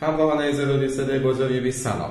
همراهان 0.00 0.40
عزیز 0.40 0.96
صدای 0.96 1.60
بی 1.60 1.72
سلام. 1.72 2.10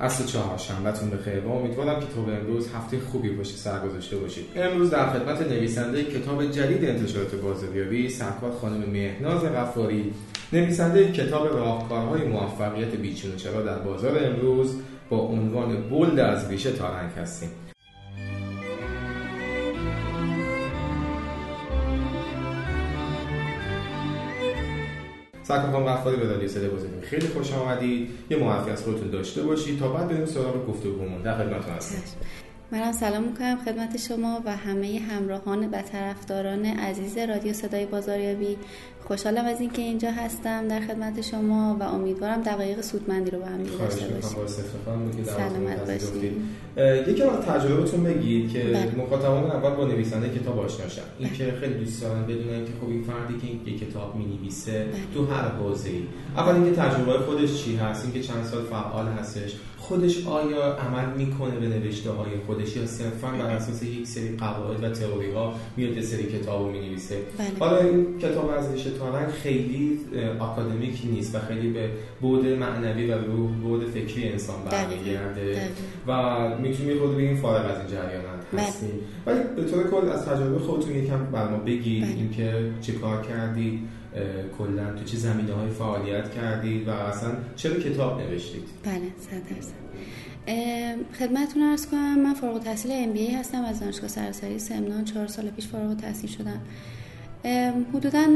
اصل 0.00 0.24
چهارشنبهتون 0.24 1.10
بخیر. 1.10 1.40
و 1.40 1.52
امیدوارم 1.52 2.00
که 2.00 2.06
تو 2.06 2.20
امروز 2.20 2.68
هفته 2.74 2.98
خوبی 3.00 3.30
باشی 3.30 3.56
سر 3.56 3.78
گذاشته 3.88 4.16
باشید 4.16 4.44
امروز 4.56 4.90
در 4.90 5.10
خدمت 5.10 5.42
نویسنده 5.42 6.04
کتاب 6.04 6.50
جدید 6.50 6.84
انتشارات 6.84 7.34
بازاریابی 7.34 8.08
سرکار 8.08 8.52
خانم 8.60 8.90
مهناز 8.90 9.44
غفاری. 9.44 10.12
نویسنده 10.52 11.12
کتاب 11.12 11.56
راهکارهای 11.56 12.22
موفقیت 12.22 12.90
بیچون 12.90 13.36
چرا 13.36 13.62
در 13.62 13.78
بازار 13.78 14.24
امروز 14.24 14.74
با 15.10 15.18
عنوان 15.18 15.88
بولد 15.88 16.18
از 16.18 16.50
ریشه 16.50 16.72
تارنگ 16.72 17.10
هستیم. 17.10 17.67
سرکار 25.48 25.72
خانم 25.72 25.86
غفاری 25.86 26.16
به 26.16 26.28
رادیو 26.28 26.48
صدای 26.48 26.68
بزرگی 26.68 27.00
خیلی 27.00 27.26
خوش 27.26 27.52
آمدید. 27.52 28.10
یه 28.30 28.36
معرفی 28.36 28.70
از 28.70 28.82
خودتون 28.82 29.10
داشته 29.10 29.42
باشید. 29.42 29.78
تا 29.78 29.88
بعد 29.88 30.08
بریم 30.08 30.26
سراغ 30.26 30.66
گفتگومون. 30.66 31.22
در 31.22 31.38
خدمتتون 31.38 31.74
هستم. 31.74 32.02
منم 32.72 32.92
سلام 32.92 33.22
می‌کنم 33.22 33.58
خدمت 33.64 33.96
شما 33.96 34.42
و 34.44 34.56
همه 34.56 35.00
همراهان 35.10 35.70
و 35.70 35.82
طرفداران 35.82 36.66
عزیز 36.66 37.18
رادیو 37.18 37.52
صدای 37.52 37.86
بازاریابی. 37.86 38.56
خوشحالم 39.04 39.44
از 39.44 39.60
اینکه 39.60 39.82
اینجا 39.82 40.10
هستم 40.10 40.68
در 40.68 40.80
خدمت 40.80 41.20
شما 41.20 41.76
و 41.80 41.82
امیدوارم 41.82 42.42
دقایق 42.42 42.80
سودمندی 42.80 43.30
رو 43.30 43.38
با 43.38 43.46
هم 43.46 43.62
داشته 43.62 44.06
باشیم. 44.06 45.24
سلامت 45.24 45.86
باشید 45.86 46.32
یکی 47.08 47.22
از 47.22 47.38
تجربهتون 47.38 48.04
بگید 48.04 48.52
که 48.52 48.64
بله. 48.64 48.94
مخاطبان 48.94 49.50
اول 49.50 49.70
با 49.70 49.84
نویسنده 49.84 50.38
کتاب 50.38 50.58
آشنا 50.58 50.88
شن. 50.88 51.02
این 51.18 51.32
که 51.32 51.52
خیلی 51.60 51.74
دوست 51.74 52.02
دارن 52.02 52.22
بدونن 52.22 52.64
که 52.64 52.72
خب 52.80 52.88
این 52.88 53.02
فردی 53.02 53.38
که 53.40 53.70
یک 53.70 53.88
کتاب 53.88 54.16
می‌نویسه 54.16 54.72
بله. 54.72 54.92
تو 55.14 55.26
هر 55.26 55.48
حوزه‌ای. 55.48 56.02
اول 56.36 56.54
اینکه 56.54 56.80
تجربه 56.80 57.18
خودش 57.18 57.64
چی 57.64 57.76
هست؟ 57.76 58.04
اینکه 58.04 58.20
چند 58.20 58.44
سال 58.44 58.64
فعال 58.64 59.06
هستش. 59.06 59.56
خودش 59.78 60.26
آیا 60.26 60.74
عمل 60.74 61.16
می‌کنه 61.16 61.56
به 61.56 61.66
نوشته 61.66 62.10
های 62.10 62.30
خودش 62.46 62.76
یا 62.76 62.86
صرفا 62.86 63.28
بر 63.28 63.50
اساس 63.50 63.82
یک 63.82 64.06
سری 64.06 64.36
قواعد 64.36 64.84
و 64.84 64.90
تئوری 64.90 65.30
ها 65.30 65.54
میاد 65.76 65.96
یه 65.96 66.02
سری 66.02 66.22
کتابو 66.22 66.70
می 66.70 66.78
نویسه 66.78 67.16
بله. 67.38 67.48
حالا 67.58 67.78
این 67.78 68.18
کتاب 68.18 68.50
از 68.50 68.72
ریشه 68.72 68.90
خیلی 69.42 70.00
اکادمیک 70.40 71.02
نیست 71.04 71.34
و 71.34 71.38
خیلی 71.38 71.70
به 71.70 71.90
بود 72.20 72.46
معنوی 72.46 73.10
و 73.10 73.18
به 73.18 73.26
بود 73.62 73.90
فکری 73.90 74.28
انسان 74.28 74.56
برمیگرده 74.70 75.60
و 76.06 76.48
می‌تونی 76.58 76.94
خود 76.94 77.16
بگیم 77.16 77.36
فارغ 77.36 77.70
از 77.70 77.78
این 77.78 77.86
جریانات 77.86 78.38
بله. 78.52 78.62
هستی 78.62 78.86
ولی 79.26 79.38
به 79.56 79.64
طور 79.64 79.90
کل 79.90 80.08
از 80.08 80.26
تجربه 80.26 80.58
خودتون 80.58 80.96
یکم 80.96 81.24
بر 81.32 81.48
ما 81.48 81.56
بگید 81.56 82.04
بله. 82.04 82.14
اینکه 82.14 82.70
چه 82.80 82.92
کار 82.92 83.22
کردید 83.22 83.80
کلا 84.58 84.94
تو 84.94 85.04
چه 85.04 85.16
زمینه 85.16 85.52
های 85.54 85.70
فعالیت 85.70 86.34
کردید 86.34 86.88
و 86.88 86.90
اصلا 86.90 87.30
چرا 87.56 87.74
کتاب 87.74 88.20
نوشتید 88.20 88.62
بله 88.84 89.12
صد 89.20 89.54
درصد. 89.54 89.88
خدمتتون 91.18 91.62
ارز 91.62 91.86
کنم 91.86 92.20
من 92.22 92.34
فارغ 92.34 92.54
التحصیل 92.54 92.92
ام 92.94 93.12
بی 93.12 93.26
هستم 93.30 93.64
از 93.64 93.80
دانشگاه 93.80 94.08
سراسری 94.08 94.58
سمنان 94.58 95.04
چهار 95.04 95.26
سال 95.26 95.50
پیش 95.50 95.66
فارغ 95.66 95.88
التحصیل 95.88 96.30
شدم 96.30 96.60
حدودا 97.94 98.26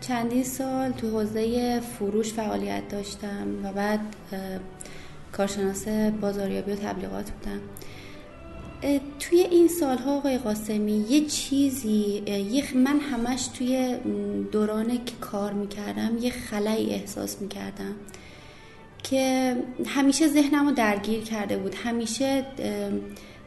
چندین 0.00 0.44
سال 0.44 0.92
تو 0.92 1.10
حوزه 1.10 1.80
فروش 1.80 2.32
فعالیت 2.32 2.88
داشتم 2.88 3.46
و 3.64 3.72
بعد 3.72 4.00
کارشناس 5.32 5.88
بازاریابی 6.20 6.72
و 6.72 6.74
تبلیغات 6.74 7.30
بودم. 7.30 7.60
توی 9.20 9.40
این 9.40 9.68
سالها 9.68 10.16
آقای 10.16 10.38
قاسمی 10.38 11.04
یه 11.08 11.26
چیزی 11.26 12.22
یه 12.50 12.76
من 12.76 13.00
همش 13.00 13.46
توی 13.46 13.94
دوران 14.52 14.88
که 14.88 15.14
کار 15.20 15.52
می‌کردم 15.52 16.18
یه 16.20 16.30
خلایی 16.30 16.90
احساس 16.90 17.40
می‌کردم 17.40 17.94
که 19.02 19.56
همیشه 19.86 20.28
ذهنم 20.28 20.68
رو 20.68 20.74
درگیر 20.74 21.20
کرده 21.20 21.56
بود. 21.56 21.74
همیشه 21.74 22.46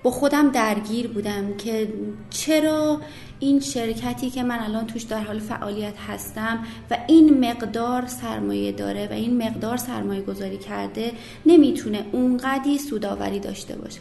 با 0.03 0.11
خودم 0.11 0.49
درگیر 0.49 1.07
بودم 1.07 1.57
که 1.57 1.93
چرا 2.29 3.01
این 3.39 3.59
شرکتی 3.59 4.29
که 4.29 4.43
من 4.43 4.59
الان 4.59 4.87
توش 4.87 5.03
در 5.03 5.21
حال 5.21 5.39
فعالیت 5.39 5.97
هستم 6.07 6.65
و 6.91 6.97
این 7.07 7.45
مقدار 7.49 8.07
سرمایه 8.07 8.71
داره 8.71 9.07
و 9.07 9.13
این 9.13 9.43
مقدار 9.43 9.77
سرمایه 9.77 10.21
گذاری 10.21 10.57
کرده 10.57 11.11
نمی‌تونه 11.45 12.05
اونقدی 12.11 12.77
سوداوری 12.77 13.39
داشته 13.39 13.75
باشه. 13.75 13.99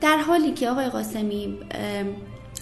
در 0.00 0.16
حالی 0.16 0.52
که 0.52 0.70
آقای 0.70 0.88
قاسمی 0.88 1.58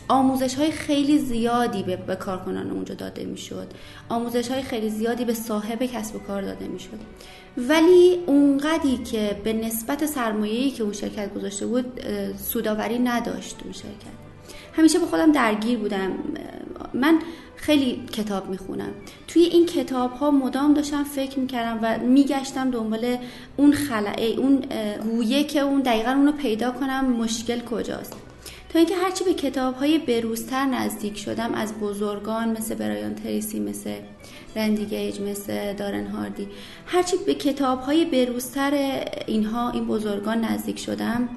آموزش 0.08 0.54
های 0.54 0.70
خیلی 0.70 1.18
زیادی 1.18 1.82
به, 1.82 1.96
به 1.96 2.16
کارکنان 2.16 2.70
اونجا 2.70 2.94
داده 2.94 3.24
می‌شد. 3.24 3.66
آموزش 4.08 4.48
های 4.48 4.62
خیلی 4.62 4.90
زیادی 4.90 5.24
به 5.24 5.34
صاحب 5.34 5.82
کسب 5.82 6.16
و 6.16 6.18
کار 6.18 6.42
داده 6.42 6.68
می‌شد. 6.68 6.98
ولی 7.56 8.18
اونقدی 8.26 8.96
که 8.96 9.40
به 9.44 9.52
نسبت 9.52 10.06
سرمایه‌ای 10.06 10.70
که 10.70 10.82
اون 10.82 10.92
شرکت 10.92 11.34
گذاشته 11.34 11.66
بود 11.66 12.00
سوداوری 12.36 12.98
نداشت 12.98 13.56
اون 13.64 13.72
شرکت. 13.72 14.27
همیشه 14.72 14.98
با 14.98 15.06
خودم 15.06 15.32
درگیر 15.32 15.78
بودم. 15.78 16.10
من 16.94 17.18
خیلی 17.56 18.06
کتاب 18.12 18.50
می‌خونم. 18.50 18.90
توی 19.28 19.42
این 19.42 19.66
کتاب 19.66 20.12
ها 20.12 20.30
مدام 20.30 20.74
داشتم 20.74 21.04
فکر 21.04 21.38
می‌کردم 21.38 21.78
و 21.82 21.98
میگشتم 21.98 22.70
دنبال 22.70 23.16
اون 23.56 23.72
خلعه 23.72 24.26
اون 24.26 24.62
گویه 25.02 25.44
که 25.44 25.60
اون 25.60 25.80
دقیقا 25.80 26.10
اونو 26.10 26.32
پیدا 26.32 26.70
کنم 26.70 27.04
مشکل 27.04 27.60
کجاست. 27.60 28.16
تا 28.72 28.78
اینکه 28.78 28.96
هرچی 28.96 29.24
به 29.24 29.34
کتاب 29.34 29.74
های 29.74 29.98
بروزتر 29.98 30.64
نزدیک 30.64 31.18
شدم 31.18 31.54
از 31.54 31.74
بزرگان 31.74 32.48
مثل 32.48 32.74
برایان 32.74 33.14
تریسی 33.14 33.60
مثل 33.60 33.94
رندی 34.56 34.84
گیج 34.84 35.20
مثل 35.20 35.72
دارن 35.72 36.06
هاردی 36.06 36.48
هرچی 36.86 37.16
به 37.26 37.34
کتاب 37.34 37.80
های 37.80 38.04
بروزتر 38.04 39.00
اینها 39.26 39.70
این 39.70 39.86
بزرگان 39.86 40.40
نزدیک 40.44 40.78
شدم 40.78 41.28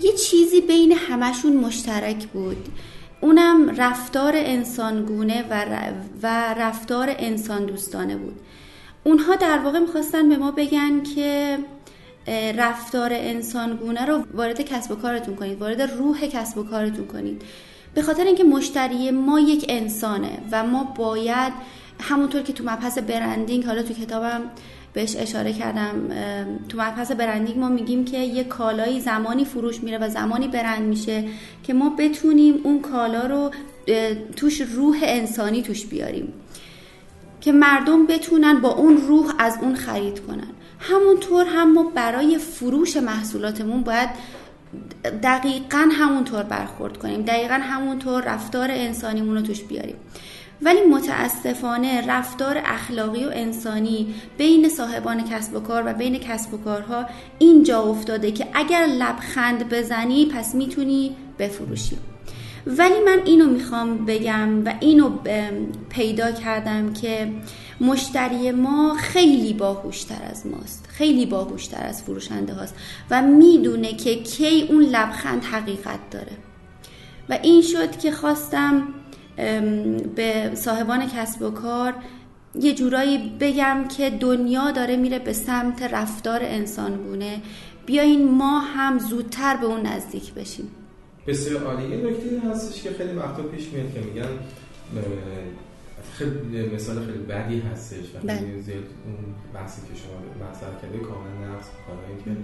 یه 0.00 0.12
چیزی 0.12 0.60
بین 0.60 0.92
همشون 0.92 1.56
مشترک 1.56 2.26
بود. 2.26 2.68
اونم 3.20 3.70
رفتار 3.76 4.32
انسانگونه 4.36 5.44
و, 5.50 5.64
و 6.22 6.54
رفتار 6.54 7.14
انسان 7.18 7.66
دوستانه 7.66 8.16
بود. 8.16 8.40
اونها 9.04 9.36
در 9.36 9.58
واقع 9.58 9.78
می‌خواستن 9.78 10.28
به 10.28 10.36
ما 10.36 10.50
بگن 10.50 11.02
که 11.02 11.58
رفتار 12.56 13.10
انسانگونه 13.12 14.06
رو 14.06 14.24
وارد 14.34 14.60
کسب 14.60 14.90
و 14.92 14.94
کارتون 14.94 15.36
کنید 15.36 15.60
وارد 15.60 15.82
روح 15.82 16.26
کسب 16.26 16.58
و 16.58 16.62
کارتون 16.62 17.06
کنید. 17.06 17.42
به 17.94 18.02
خاطر 18.02 18.24
اینکه 18.24 18.44
مشتری 18.44 19.10
ما 19.10 19.40
یک 19.40 19.66
انسانه 19.68 20.38
و 20.52 20.64
ما 20.64 20.84
باید 20.84 21.52
همونطور 22.00 22.42
که 22.42 22.52
تو 22.52 22.64
مبحث 22.64 22.98
برندینگ 22.98 23.64
حالا 23.64 23.82
تو 23.82 23.94
کتابم 23.94 24.40
بهش 24.92 25.16
اشاره 25.16 25.52
کردم 25.52 25.94
تو 26.68 26.78
مبحث 26.78 27.12
برندینگ 27.12 27.58
ما 27.58 27.68
میگیم 27.68 28.04
که 28.04 28.18
یه 28.18 28.44
کالایی 28.44 29.00
زمانی 29.00 29.44
فروش 29.44 29.82
میره 29.82 29.98
و 29.98 30.08
زمانی 30.08 30.48
برند 30.48 30.82
میشه 30.82 31.24
که 31.62 31.74
ما 31.74 31.94
بتونیم 31.98 32.60
اون 32.64 32.80
کالا 32.80 33.26
رو 33.26 33.50
توش 34.36 34.60
روح 34.60 34.98
انسانی 35.02 35.62
توش 35.62 35.86
بیاریم 35.86 36.32
که 37.40 37.52
مردم 37.52 38.06
بتونن 38.06 38.60
با 38.60 38.68
اون 38.68 38.96
روح 38.96 39.34
از 39.38 39.58
اون 39.62 39.74
خرید 39.74 40.20
کنن. 40.20 40.48
همونطور 40.78 41.46
هم 41.46 41.72
ما 41.72 41.82
برای 41.94 42.38
فروش 42.38 42.96
محصولاتمون 42.96 43.82
باید 43.82 44.08
دقیقا 45.22 45.88
همونطور 45.92 46.42
برخورد 46.42 46.96
کنیم 46.96 47.22
دقیقا 47.22 47.54
همونطور 47.54 48.24
رفتار 48.24 48.68
انسانیمون 48.70 49.36
رو 49.36 49.42
توش 49.42 49.62
بیاریم. 49.62 49.96
ولی 50.62 50.80
متاسفانه 50.80 52.06
رفتار 52.06 52.62
اخلاقی 52.64 53.24
و 53.24 53.30
انسانی 53.32 54.14
بین 54.38 54.68
صاحبان 54.68 55.24
کسب 55.24 55.56
و 55.56 55.60
کار 55.60 55.82
و 55.86 55.92
بین 55.92 56.18
کسب 56.18 56.54
و 56.54 56.58
کارها 56.58 57.06
اینجا 57.38 57.82
افتاده 57.82 58.32
که 58.32 58.46
اگر 58.54 58.86
لبخند 58.86 59.68
بزنی 59.68 60.26
پس 60.26 60.54
می‌تونی 60.54 61.16
بفروشی. 61.38 61.96
ولی 62.66 63.00
من 63.06 63.20
اینو 63.24 63.46
می‌خوام 63.46 64.06
بگم 64.06 64.64
و 64.64 64.74
اینو 64.80 65.10
پیدا 65.88 66.32
کردم 66.32 66.92
که 66.92 67.32
مشتری 67.80 68.50
ما 68.50 68.94
خیلی 68.94 69.52
باهوشتر 69.52 70.22
از 70.30 70.46
ماست. 70.46 70.86
خیلی 70.88 71.26
باهوشتر 71.26 71.86
از 71.86 72.02
فروشنده 72.02 72.54
هاست 72.54 72.74
و 73.10 73.22
می‌دونه 73.22 73.92
که 73.92 74.14
کی 74.14 74.66
اون 74.70 74.82
لبخند 74.82 75.44
حقیقت 75.44 76.10
داره. 76.10 76.32
و 77.28 77.38
این 77.42 77.62
شد 77.62 77.98
که 77.98 78.12
خواستم 78.12 78.82
به 80.16 80.50
صاحبان 80.54 81.06
کسب 81.06 81.42
و 81.42 81.50
کار 81.50 81.94
یه 82.54 82.74
جورایی 82.74 83.36
بگم 83.40 83.84
که 83.96 84.10
دنیا 84.10 84.70
داره 84.70 84.96
میره 84.96 85.18
به 85.18 85.32
سمت 85.32 85.82
رفتار 85.82 86.40
انسانگونه. 86.42 87.40
بیاین 87.86 88.30
ما 88.30 88.60
هم 88.60 88.98
زودتر 88.98 89.56
به 89.56 89.66
اون 89.66 89.86
نزدیک 89.86 90.34
بشیم. 90.34 90.70
بسیار 91.26 91.64
عالی. 91.64 91.94
این 91.94 92.06
نکته 92.06 92.48
هستش 92.50 92.82
که 92.82 92.90
خیلی 92.90 93.12
وقتا 93.12 93.42
پیش 93.42 93.68
میاد 93.68 93.92
که 93.94 94.00
میگن 94.00 94.28
خیلی 96.14 96.74
مثال 96.74 97.06
خیلی 97.06 97.18
بدی 97.18 97.60
هستش. 97.60 97.96
و 97.98 98.18
خیلی 98.20 98.26
بله. 98.26 98.62
زیاد 98.62 98.84
اون 99.04 99.34
بحثی 99.54 99.80
که 99.80 99.94
شما 100.00 100.48
مطرح 100.48 100.82
کرده 100.82 100.98
کاملا 100.98 101.54
نقص 101.54 101.66
می‌کنه. 101.78 102.24
که 102.24 102.40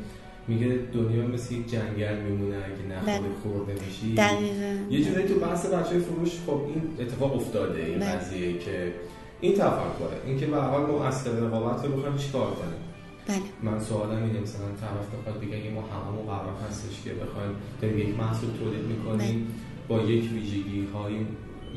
میگه 0.48 0.78
دنیا 0.94 1.26
مثل 1.26 1.54
یک 1.54 1.70
جنگل 1.70 2.16
میمونه 2.16 2.56
اگه 2.56 2.96
نخوری 2.96 3.18
بله. 3.18 3.34
خورده 3.42 3.72
میشی 3.72 4.14
دقیقا. 4.14 4.76
یه 4.90 5.04
جوری 5.04 5.22
تو 5.22 5.34
بحث 5.34 5.66
بچه 5.66 5.98
فروش 5.98 6.30
خب 6.46 6.60
این 6.66 6.82
اتفاق 7.00 7.36
افتاده 7.36 7.84
این 7.84 7.98
بله. 7.98 8.10
قضیه 8.10 8.58
که 8.58 8.92
این 9.40 9.52
تفکره 9.52 10.20
اینکه 10.26 10.46
به 10.46 10.56
حال 10.56 10.86
ما 10.86 11.04
اصل 11.04 11.36
رقابت 11.36 11.84
رو 11.84 11.96
بخوایم 11.96 12.16
چیکار 12.16 12.50
کنیم 12.50 12.80
بله. 13.26 13.72
من 13.72 13.80
سوالم 13.80 14.22
اینه 14.24 14.40
مثلا 14.40 14.66
طرف 14.80 15.20
بخواد 15.20 15.40
بگه 15.40 15.70
ما 15.70 15.82
هممون 15.82 16.26
قرار 16.26 16.54
هستش 16.68 17.02
که 17.04 17.10
بخوایم 17.10 17.50
داریم 17.82 17.98
یک 17.98 18.18
محصول 18.18 18.50
تولید 18.58 18.84
می‌کنیم 18.84 19.46
بله. 19.88 19.98
با 20.00 20.04
یک 20.04 20.32
ویژگی 20.32 20.88
های 20.94 21.14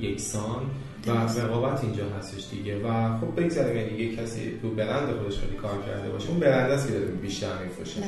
یکسان 0.09 0.61
و 1.07 1.11
رقابت 1.11 1.83
اینجا 1.83 2.03
هستش 2.19 2.47
دیگه 2.51 2.87
و 2.87 3.17
خب 3.19 3.41
بگذاریم 3.41 3.77
یعنی 3.77 3.97
یک 3.97 4.19
کسی 4.19 4.59
تو 4.61 4.69
برند 4.69 5.09
خودش 5.17 5.37
خیلی 5.37 5.55
کار 5.55 5.83
کرده 5.87 6.09
باشه 6.09 6.29
اون 6.29 6.39
برند 6.39 6.71
است 6.71 6.87
که 6.87 6.93
داره 6.93 7.05
بیشتر 7.05 7.63
میفروشه. 7.63 8.01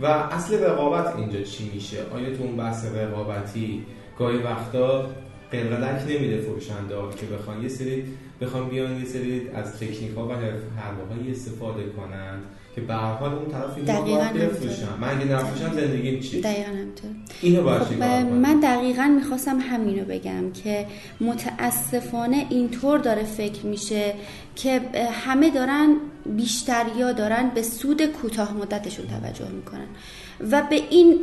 و 0.00 0.06
اصل 0.06 0.64
رقابت 0.64 1.16
اینجا 1.16 1.42
چی 1.42 1.70
میشه؟ 1.74 1.98
آیا 2.14 2.36
تو 2.36 2.42
اون 2.42 2.56
بحث 2.56 2.84
رقابتی 2.94 3.86
گاهی 4.18 4.38
وقتا 4.38 5.06
قلقلک 5.52 6.02
نمیده 6.08 6.40
فروشنده 6.40 6.94
که 7.20 7.26
بخوان 7.26 7.62
یه 7.62 7.68
سری 7.68 8.04
بخوام 8.40 8.68
بیان 8.68 8.98
یه 8.98 9.04
سری 9.04 9.48
از 9.48 9.76
تکنیک 9.76 10.14
ها 10.16 10.28
و 10.28 10.32
حرفه 10.32 11.30
استفاده 11.30 11.82
کنند. 11.88 12.42
که 12.78 12.86
به 12.86 12.94
هر 12.94 13.12
حال 13.12 13.32
اون 13.32 13.50
طرف 13.50 13.76
اینو 13.76 14.48
بفروشن 14.48 14.86
من 15.00 15.08
اگه 15.08 15.24
نفروشم 15.24 15.72
زندگیم 15.74 16.20
چی؟ 16.20 16.40
دقیقا 16.40 16.70
همینطور. 16.70 17.10
اینو 17.40 17.62
باید 17.62 17.82
خب 17.82 18.02
من 18.32 18.60
دقیقا 18.60 19.02
می‌خواستم 19.02 19.58
همینو 19.60 20.04
بگم 20.04 20.52
که 20.64 20.86
متاسفانه 21.20 22.46
اینطور 22.50 22.98
داره 22.98 23.22
فکر 23.22 23.66
میشه 23.66 24.14
که 24.56 24.80
همه 25.26 25.50
دارن 25.50 25.96
بیشتر 26.26 26.84
یا 26.98 27.12
دارن 27.12 27.50
به 27.54 27.62
سود 27.62 28.06
کوتاه 28.06 28.54
مدتشون 28.54 29.06
توجه 29.06 29.48
می‌کنن. 29.48 29.86
و 30.50 30.62
به 30.70 30.76
این 30.90 31.20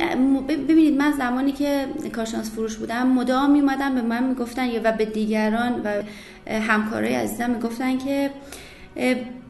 ببینید 0.48 0.98
من 0.98 1.12
زمانی 1.18 1.52
که 1.52 1.86
کارشناس 2.12 2.50
فروش 2.50 2.76
بودم 2.76 3.06
مدام 3.06 3.50
میومدن 3.50 3.94
به 3.94 4.02
من 4.02 4.28
می‌گفتن 4.28 4.68
و 4.84 4.92
به 4.92 5.04
دیگران 5.04 5.82
و 5.84 6.02
همکارای 6.52 7.14
عزیزم 7.14 7.50
می‌گفتن 7.50 7.98
که 7.98 8.30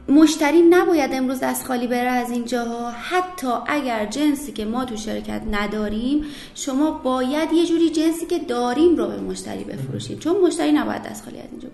مشتری 0.09 0.61
نباید 0.61 1.13
امروز 1.13 1.39
دست 1.39 1.65
خالی 1.65 1.87
بره 1.87 2.09
از 2.09 2.31
اینجاها 2.31 2.91
حتی 2.91 3.47
اگر 3.67 4.05
جنسی 4.05 4.51
که 4.51 4.65
ما 4.65 4.85
تو 4.85 4.97
شرکت 4.97 5.41
نداریم 5.51 6.25
شما 6.55 6.91
باید 6.91 7.53
یه 7.53 7.65
جوری 7.65 7.89
جنسی 7.89 8.25
که 8.25 8.39
داریم 8.39 8.95
رو 8.95 9.07
به 9.07 9.17
مشتری 9.17 9.63
بفروشید. 9.63 10.19
چون 10.19 10.35
مشتری 10.41 10.71
نباید 10.71 11.03
دست 11.03 11.25
خالی 11.25 11.37
از 11.39 11.47
اینجا 11.51 11.69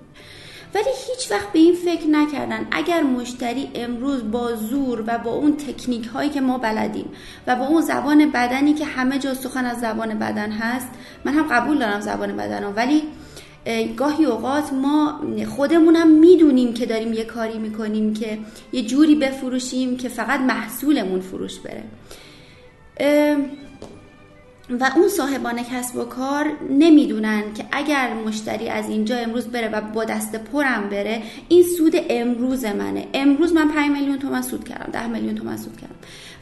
ولی 0.75 0.89
هیچ 1.09 1.31
وقت 1.31 1.51
به 1.51 1.59
این 1.59 1.75
فکر 1.75 2.07
نکردن. 2.07 2.67
اگر 2.71 3.03
مشتری 3.03 3.71
امروز 3.75 4.31
با 4.31 4.55
زور 4.55 5.03
و 5.07 5.17
با 5.17 5.31
اون 5.31 5.57
تکنیک 5.57 6.05
هایی 6.05 6.29
که 6.29 6.41
ما 6.41 6.57
بلدیم 6.57 7.05
و 7.47 7.55
با 7.55 7.65
اون 7.65 7.81
زبان 7.81 8.31
بدنی 8.31 8.73
که 8.73 8.85
همه 8.85 9.19
جا 9.19 9.33
سخن 9.33 9.65
از 9.65 9.79
زبان 9.79 10.19
بدن 10.19 10.51
هست 10.51 10.87
من 11.25 11.33
هم 11.33 11.47
قبول 11.47 11.79
دارم 11.79 11.99
زبان 11.99 12.37
بدن 12.37 12.63
ولی 12.63 13.03
گاهی 13.97 14.25
اوقات 14.25 14.73
ما 14.73 15.21
خودمونم 15.55 16.07
می‌دونیم 16.07 16.73
که 16.73 16.85
داریم 16.85 17.13
یه 17.13 17.23
کاری 17.23 17.57
می‌کنیم 17.57 18.13
که 18.13 18.37
یه 18.71 18.81
جوری 18.81 19.15
بفروشیم 19.15 19.97
که 19.97 20.09
فقط 20.09 20.39
محصولمون 20.39 21.19
فروش 21.19 21.59
بره. 21.59 21.83
و 24.69 24.91
اون 24.95 25.07
صاحبان 25.07 25.63
کسب 25.63 25.95
و 25.95 26.03
کار 26.03 26.51
نمی‌دونن 26.69 27.43
که 27.53 27.65
اگر 27.71 28.13
مشتری 28.13 28.69
از 28.69 28.89
اینجا 28.89 29.17
امروز 29.17 29.47
بره 29.47 29.69
و 29.69 29.81
با 29.81 30.03
دست 30.03 30.35
پرم 30.35 30.89
بره 30.89 31.21
این 31.49 31.63
سود 31.77 31.93
امروز 32.09 32.65
منه. 32.65 33.07
امروز 33.13 33.53
من 33.53 33.67
5 33.67 33.91
میلیون 33.91 34.19
تومن 34.19 34.41
سود 34.41 34.63
کردم 34.63 34.91
10 34.91 35.07
میلیون 35.07 35.35
تومن 35.35 35.57
سود 35.57 35.77
کردم. 35.77 35.95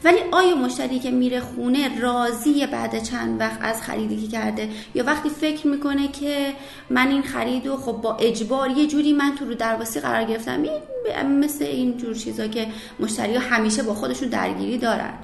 ولی 0.04 0.18
آیا 0.32 0.54
مشتری 0.54 0.98
که 0.98 1.10
میره 1.10 1.40
خونه 1.40 2.00
راضی 2.00 2.66
بعد 2.66 3.02
چند 3.02 3.40
وقت 3.40 3.58
از 3.62 3.82
خریدی 3.82 4.16
که 4.16 4.28
کرده؟ 4.28 4.68
یا 4.94 5.04
وقتی 5.04 5.28
فکر 5.28 5.66
می‌کنه 5.66 6.08
که 6.08 6.52
من 6.90 7.08
این 7.08 7.22
خرید 7.22 7.66
و 7.66 7.76
خب 7.76 7.92
با 7.92 8.16
اجبار 8.16 8.70
یه 8.70 8.86
جوری 8.86 9.12
من 9.12 9.34
تو 9.38 9.44
رو 9.44 9.54
درواسی 9.54 10.00
قرار 10.00 10.24
گرفتم 10.24 10.64
مثل 11.26 11.64
این 11.64 11.96
جور 11.96 12.14
چیزا 12.14 12.46
که 12.46 12.66
مشتری 13.00 13.34
ها 13.34 13.40
همیشه 13.40 13.82
با 13.82 13.94
خودشون 13.94 14.28
درگیری 14.28 14.78
دارن. 14.78 15.14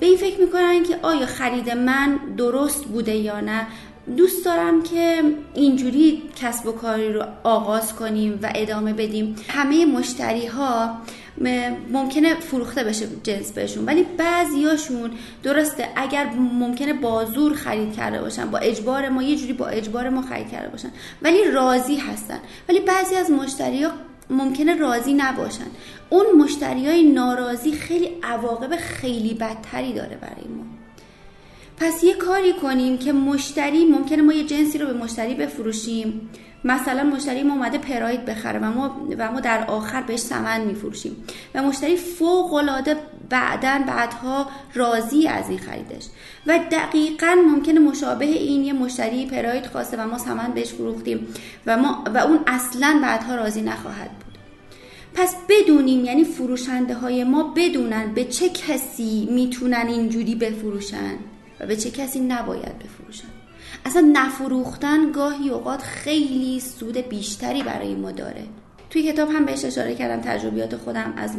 به 0.00 0.06
این 0.06 0.16
فکر 0.16 0.40
می‌کنن 0.40 0.82
که 0.82 0.98
آیا 1.02 1.26
خرید 1.26 1.70
من 1.70 2.18
درست 2.36 2.84
بوده 2.84 3.16
یا 3.16 3.40
نه؟ 3.40 3.66
دوست 4.16 4.44
دارم 4.44 4.82
که 4.82 5.22
اینجوری 5.54 6.22
کسب 6.36 6.66
و 6.66 6.72
کاری 6.72 7.12
رو 7.12 7.24
آغاز 7.44 7.94
کنیم 7.94 8.38
و 8.42 8.52
ادامه 8.54 8.92
بدیم. 8.92 9.36
همه 9.48 9.86
مشتری 9.86 10.46
ها 10.46 10.96
ممکنه 11.92 12.34
فروخته 12.34 12.84
بشه 12.84 13.06
جنس 13.22 13.52
بهشون. 13.52 13.84
ولی 13.84 14.02
بعضیاشون 14.02 15.10
درسته 15.42 15.88
اگر 15.96 16.26
ممکنه 16.34 16.92
با 16.92 17.24
زور 17.24 17.54
خرید 17.54 17.92
کرده 17.92 18.20
باشن 18.20 18.50
با 18.50 18.58
اجبار 18.58 19.08
ما 19.08 19.22
یه 19.22 19.36
جوری 19.36 19.52
با 19.52 19.66
اجبار 19.66 20.08
ما 20.08 20.22
خرید 20.22 20.50
کرده 20.50 20.68
باشن. 20.68 20.90
ولی 21.22 21.50
راضی 21.50 21.96
هستن. 21.96 22.40
ولی 22.68 22.80
بعضی 22.80 23.14
از 23.14 23.30
مشتری 23.30 23.82
ها 23.82 23.90
ممکنه 24.30 24.74
راضی 24.74 25.14
نباشن. 25.14 25.66
اون 26.10 26.26
مشتری 26.38 26.86
های 26.86 27.02
ناراضی 27.02 27.72
خیلی 27.72 28.10
عواقب 28.22 28.76
خیلی 28.76 29.34
بدتری 29.34 29.92
داره 29.92 30.16
برای 30.16 30.48
ما. 30.56 30.64
پس 31.80 32.04
یه 32.04 32.14
کاری 32.14 32.52
کنیم 32.52 32.98
که 32.98 33.12
مشتری 33.12 33.84
ممکنه 33.84 34.22
ما 34.22 34.32
یه 34.32 34.44
جنسی 34.44 34.78
رو 34.78 34.86
به 34.86 34.92
مشتری 34.92 35.34
بفروشیم. 35.34 36.30
مثلا 36.64 37.04
مشتری 37.04 37.42
ما 37.42 37.54
اومده 37.54 37.78
پراید 37.78 38.24
بخره 38.24 38.58
و 38.58 38.64
ما 38.64 39.08
و 39.18 39.32
ما 39.32 39.40
در 39.40 39.64
آخر 39.64 40.02
بهش 40.02 40.20
ثمن 40.20 40.60
میفروشیم. 40.60 41.16
و 41.54 41.62
مشتری 41.62 41.96
فوق 41.96 42.54
العاده 42.54 42.96
بعدا 43.30 43.84
بعدها 43.86 44.46
راضی 44.74 45.28
از 45.28 45.48
این 45.48 45.58
خریدش. 45.58 46.04
و 46.46 46.60
دقیقا 46.70 47.36
ممکنه 47.46 47.80
مشابه 47.80 48.24
این 48.24 48.64
یه 48.64 48.72
مشتری 48.72 49.26
پراید 49.26 49.66
خواسته 49.66 49.96
و 49.96 50.06
ما 50.06 50.18
ثمن 50.18 50.52
بهش 50.52 50.68
فروختیم 50.68 51.26
و 51.66 51.76
ما 51.76 52.04
و 52.14 52.18
اون 52.18 52.38
اصلا 52.46 53.00
بعدها 53.02 53.34
راضی 53.34 53.62
نخواهد 53.62 54.10
بود. 54.10 54.38
پس 55.14 55.34
بدونیم 55.48 56.04
یعنی 56.04 56.24
فروشنده 56.24 56.94
های 56.94 57.24
ما 57.24 57.52
بدونن 57.56 58.14
به 58.14 58.24
چه 58.24 58.48
کسی 58.48 59.28
می‌تونن 59.30 59.86
اینجوری 59.88 60.34
بفروشن. 60.34 61.14
و 61.60 61.66
به 61.66 61.76
چه 61.76 61.90
کسی 61.90 62.20
نباید 62.20 62.78
بفروشن. 62.78 63.28
اصلا 63.84 64.10
نفروختن 64.12 65.12
گاهی 65.12 65.50
اوقات 65.50 65.82
خیلی 65.82 66.60
سود 66.60 66.96
بیشتری 66.96 67.62
برای 67.62 67.94
ما 67.94 68.12
داره. 68.12 68.42
توی 68.90 69.02
کتاب 69.02 69.30
هم 69.30 69.44
بهش 69.44 69.64
اشاره 69.64 69.94
کردم 69.94 70.20
تجربیات 70.20 70.76
خودم 70.76 71.14
از 71.16 71.36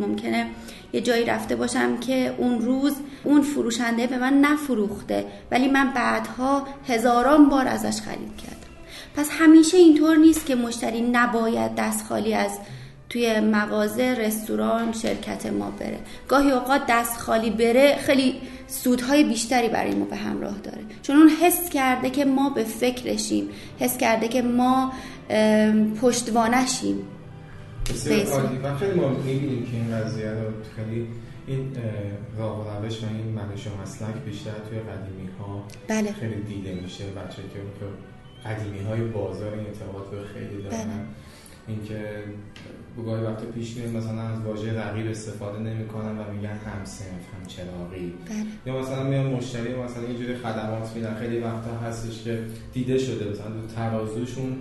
ممکنه 0.00 0.46
یه 0.92 1.00
جایی 1.00 1.24
رفته 1.24 1.56
باشم 1.56 1.96
که 1.96 2.34
اون 2.38 2.60
روز 2.60 2.92
اون 3.24 3.42
فروشنده 3.42 4.06
به 4.06 4.18
من 4.18 4.32
نفروخته 4.32 5.26
ولی 5.50 5.68
من 5.68 5.92
بعدها 5.92 6.66
هزاران 6.88 7.48
بار 7.48 7.68
ازش 7.68 8.00
خرید 8.00 8.36
کردم. 8.36 8.56
پس 9.16 9.28
همیشه 9.30 9.76
اینطور 9.76 10.16
نیست 10.16 10.46
که 10.46 10.54
مشتری 10.54 11.00
نباید 11.00 11.74
دست 11.74 12.06
خالی 12.06 12.34
از 12.34 12.58
توی 13.08 13.40
مغازه 13.40 14.14
رستوران 14.18 14.92
شرکت 14.92 15.46
ما 15.46 15.70
بره. 15.70 15.98
گاهی 16.28 16.50
اوقات 16.50 16.82
دست 16.88 17.18
خالی 17.18 17.50
بره 17.50 17.96
خیلی 17.96 18.40
سودهای 18.72 19.24
بیشتری 19.24 19.68
برای 19.68 19.94
ما 19.94 20.04
به 20.04 20.16
همراه 20.16 20.58
داره. 20.58 20.82
چون 21.02 21.16
اون 21.16 21.28
حس 21.28 21.70
کرده 21.70 22.10
که 22.10 22.24
ما 22.24 22.50
به 22.50 22.64
فکرشیم 22.64 23.48
حس 23.78 23.98
کرده 23.98 24.28
که 24.28 24.42
ما 24.42 24.92
پشتوانشیم. 26.00 26.96
و 28.62 28.76
خیلی 28.76 29.00
ما 29.00 29.08
می‌بینیم 29.08 29.66
که 29.66 29.76
این 29.76 29.96
قضیه 29.96 30.30
رو 30.30 30.50
خیلی 30.76 31.06
این 31.46 31.76
راه 32.38 32.66
و 32.66 32.84
روش 32.84 33.02
و 33.02 33.06
این 33.06 33.26
منش 33.26 33.66
و 33.66 33.70
مسلک 33.82 34.14
بیشتر 34.26 34.50
توی 34.50 34.78
قدیمی 34.78 35.28
ها 35.38 35.64
بله. 35.88 36.12
خیلی 36.12 36.42
دیده 36.42 36.74
میشه. 36.82 37.04
بچه 37.04 37.42
که 37.42 37.58
قدیمی 38.48 38.78
های 38.78 39.00
بازار 39.00 39.52
این 39.52 39.66
اعتقاد 39.66 40.06
رو 40.12 40.18
خیلی 40.34 40.62
دارن. 40.62 40.84
بله. 40.84 40.88
اینکه 41.68 42.24
گاهی 42.96 43.24
وقتا 43.24 43.46
پیش 43.46 43.76
میاد 43.76 43.96
مثلا 43.96 44.22
از 44.22 44.40
واژه 44.40 44.80
رقیب 44.80 45.10
استفاده 45.10 45.58
نمی‌کنن 45.58 46.18
و 46.18 46.32
میگن 46.34 46.48
هم 46.48 46.84
سنف 46.84 47.08
هم 47.08 47.46
چراغی 47.46 48.14
بله. 48.28 48.44
یا 48.66 48.80
مثلا 48.80 49.02
میان 49.02 49.26
مشتری 49.26 49.74
مثلا 49.74 50.02
یه 50.02 50.18
جوری 50.18 50.36
خدمات 50.36 50.92
میدن. 50.94 51.14
خیلی 51.14 51.38
وقتا 51.38 51.70
هستش 51.78 52.22
که 52.22 52.44
دیده 52.72 52.98
شده 52.98 53.30
مثلا 53.30 53.46
تو 53.46 53.74
ترازوشون 53.76 54.56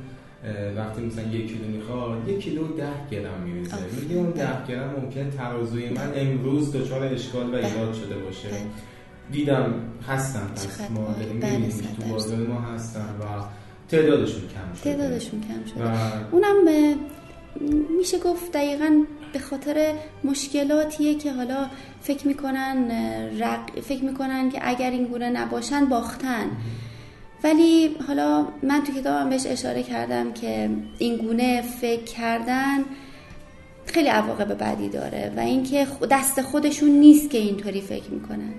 وقتی 0.78 1.02
مثلا 1.02 1.24
یک 1.24 1.48
کیلو 1.48 1.68
می‌خواد 1.78 2.30
یک 2.30 2.40
کیلو 2.40 2.68
ده 2.68 2.90
گرم 3.12 3.42
میریزه. 3.46 3.76
میگه 4.02 4.16
اون 4.16 4.32
ده 4.32 4.66
گرم 4.68 4.96
ممکن 5.02 5.30
ترازوی 5.30 5.90
من 5.90 6.12
امروز 6.16 6.76
دچار 6.76 7.04
اشکال 7.04 7.50
و 7.50 7.56
ایراد 7.56 7.94
شده 7.94 8.18
باشه. 8.18 8.48
بله. 8.48 8.60
دیدم 9.32 9.74
هستن 10.08 10.48
پس 10.56 10.82
ما 10.92 11.16
داریم 11.20 11.40
بله، 11.40 11.70
تو 11.70 12.14
بازار 12.14 12.38
ما 12.38 12.62
هستن 12.62 13.00
و 13.00 13.24
تعدادشون 13.90 14.42
کم 14.42 14.82
شده. 14.82 14.96
تعدادشون 14.96 15.42
کم 15.42 15.66
شده. 15.74 15.84
اونم 16.32 16.66
به 16.66 16.96
میشه 17.98 18.20
گفت 18.20 18.52
دقیقا 18.52 19.04
به 19.34 19.40
خاطر 19.40 19.94
مشکلاتیه 20.24 21.16
که 21.16 21.34
حالا 21.34 21.68
فکر 22.02 22.28
می‌کنن 22.28 22.92
رق... 23.40 23.80
فکر 23.80 24.04
می‌کنن 24.04 24.50
که 24.50 24.60
اگر 24.62 24.92
این 24.92 25.06
گونه 25.06 25.30
نباشن 25.30 25.86
باختن. 25.86 26.52
ولی 27.44 27.96
حالا 28.08 28.48
من 28.64 28.84
تو 28.84 28.94
کتابم 28.94 29.30
بهش 29.30 29.46
اشاره 29.46 29.84
کردم 29.84 30.34
که 30.34 30.70
این 30.98 31.18
گونه 31.18 31.62
فکر 31.62 32.04
کردن 32.04 32.80
خیلی 33.86 34.08
عواقب 34.08 34.64
بدی 34.64 34.90
داره 34.90 35.34
و 35.38 35.40
اینکه 35.40 35.88
دست 36.12 36.42
خودشون 36.42 36.90
نیست 36.90 37.30
که 37.30 37.38
اینطوری 37.38 37.82
فکر 37.82 38.10
می‌کنن. 38.10 38.54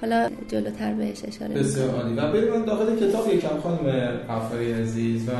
حالا 0.00 0.30
جلوتر 0.48 0.92
بهش 0.92 1.24
اشاره 1.24 1.54
بسیار 1.54 1.90
عالی. 1.90 2.14
و 2.14 2.32
بریم 2.32 2.64
داخل 2.64 2.96
کتاب 2.96 3.28
یکم 3.28 3.60
خانم 3.62 3.90
قفاری 4.28 4.72
عزیز 4.72 5.28
و 5.28 5.32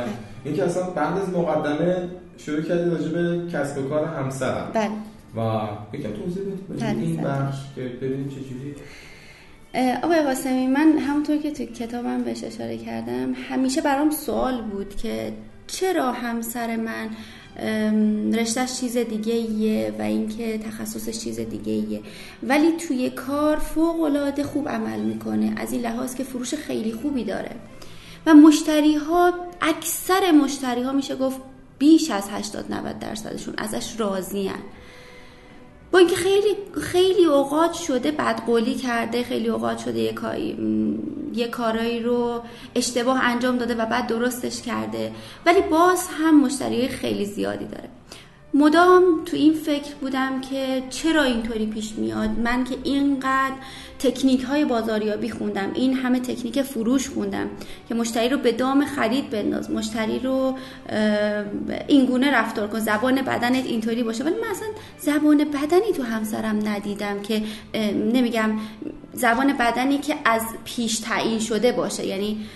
اینکه 0.44 0.64
اصلا 0.64 0.90
بعد 0.90 1.18
از 1.18 1.28
مقدمه 1.28 2.08
شروع 2.38 2.62
کردی 2.62 2.90
راجع 2.90 3.08
به 3.08 3.52
کسب 3.52 3.78
و 3.78 3.88
کار 3.88 4.04
همسرم 4.04 4.70
بله. 4.72 4.90
و 5.36 5.68
یکم 5.92 6.12
توضیح 6.12 6.42
بدید 6.42 6.80
بله 6.80 7.02
این 7.02 7.16
بخش 7.16 7.58
که 7.74 7.80
ببینیم 7.82 8.28
چجوری 8.28 8.74
آقای 10.02 10.22
قاسمی 10.22 10.66
من 10.66 10.98
همونطور 10.98 11.36
که 11.36 11.50
تو 11.50 11.64
کتابم 11.64 12.22
بهش 12.22 12.44
اشاره 12.44 12.78
کردم 12.78 13.32
همیشه 13.50 13.80
برام 13.80 14.10
سوال 14.10 14.62
بود 14.62 14.96
که 14.96 15.32
چرا 15.66 16.12
همسر 16.12 16.76
من 16.76 17.08
رشتهش 18.34 18.80
چیز 18.80 18.96
دیگه 18.96 19.34
ایه 19.34 19.94
و 19.98 20.02
اینکه 20.02 20.58
تخصصش 20.58 21.18
چیز 21.18 21.40
دیگه 21.40 21.72
ایه 21.72 22.00
ولی 22.42 22.72
توی 22.72 23.10
کار 23.10 23.56
فوق 23.56 24.00
العاده 24.00 24.42
خوب 24.42 24.68
عمل 24.68 25.00
می‌کنه. 25.00 25.54
از 25.56 25.72
این 25.72 25.80
لحاظ 25.80 26.14
که 26.14 26.24
فروش 26.24 26.54
خیلی 26.54 26.92
خوبی 26.92 27.24
داره. 27.24 27.50
و 28.26 28.34
مشتری 28.34 28.94
ها 28.94 29.32
اکثر 29.60 30.30
مشتری 30.30 30.82
ها 30.82 30.92
میشه 30.92 31.16
گفت 31.16 31.40
بیش 31.78 32.10
از 32.10 32.28
80 32.30 32.72
90 32.72 32.98
درصدشون 32.98 33.54
ازش 33.58 34.00
راضیان 34.00 34.58
با 35.92 35.98
اینکه 35.98 36.16
خیلی 36.16 36.56
خیلی 36.82 37.24
اوقات 37.24 37.72
شده 37.72 38.10
بدقولی 38.10 38.74
کرده 38.74 39.22
خیلی 39.22 39.48
اوقات 39.48 39.78
شده 39.78 40.00
یه, 40.00 40.14
یه 41.34 41.48
کارایی 41.48 42.00
رو 42.00 42.42
اشتباه 42.74 43.24
انجام 43.24 43.58
داده 43.58 43.74
و 43.74 43.86
بعد 43.86 44.06
درستش 44.06 44.62
کرده. 44.62 45.12
ولی 45.46 45.60
باز 45.60 46.08
هم 46.08 46.40
مشتری 46.40 46.88
خیلی 46.88 47.24
زیادی 47.24 47.64
داره. 47.64 47.88
مدام 48.54 49.02
تو 49.26 49.36
این 49.36 49.54
فکر 49.54 49.94
بودم 50.00 50.40
که 50.40 50.82
چرا 50.90 51.22
اینطوری 51.22 51.66
پیش 51.66 51.92
میاد؟ 51.92 52.30
من 52.38 52.64
که 52.64 52.76
اینقدر 52.84 53.54
تکنیک 53.98 54.42
های 54.42 54.64
بازاریابی 54.64 55.30
خوندم. 55.30 55.70
این 55.74 55.94
همه 55.94 56.20
تکنیک 56.20 56.62
فروش 56.62 57.08
خوندم 57.08 57.46
که 57.88 57.94
مشتری 57.94 58.28
رو 58.28 58.38
به 58.38 58.52
دام 58.52 58.84
خرید 58.84 59.30
بنداز. 59.30 59.70
مشتری 59.70 60.18
رو 60.18 60.54
اینگونه 61.88 62.30
رفتار 62.34 62.68
کن. 62.68 62.78
زبان 62.78 63.22
بدنت 63.22 63.66
اینطوری 63.66 64.02
باشه. 64.02 64.24
ولی 64.24 64.34
من 64.34 64.48
اصلا 64.50 64.68
زبان 64.98 65.36
بدنی 65.36 65.92
تو 65.96 66.02
همسرم 66.02 66.68
ندیدم 66.68 67.22
که 67.22 67.42
نمیگم 68.12 68.50
زبان 69.12 69.52
بدنی 69.52 69.98
که 69.98 70.14
از 70.24 70.42
پیش 70.64 70.98
تعیین 70.98 71.38
شده 71.38 71.72
باشه. 71.72 72.06
یعنی 72.06 72.46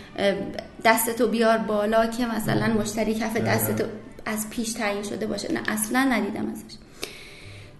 دستتو 0.85 1.29
بیار 1.29 1.59
بالا 1.59 2.07
که 2.07 2.27
مثلا 2.27 2.75
مشتری 2.75 3.15
کف 3.15 3.37
دستتو 3.37 3.85
از 4.27 4.51
پیش 4.51 4.73
تعیین 4.73 5.03
شده 5.03 5.27
باشه. 5.27 5.53
نه 5.53 5.61
اصلا 5.69 6.01
ندیدم 6.01 6.51
ازش. 6.53 6.75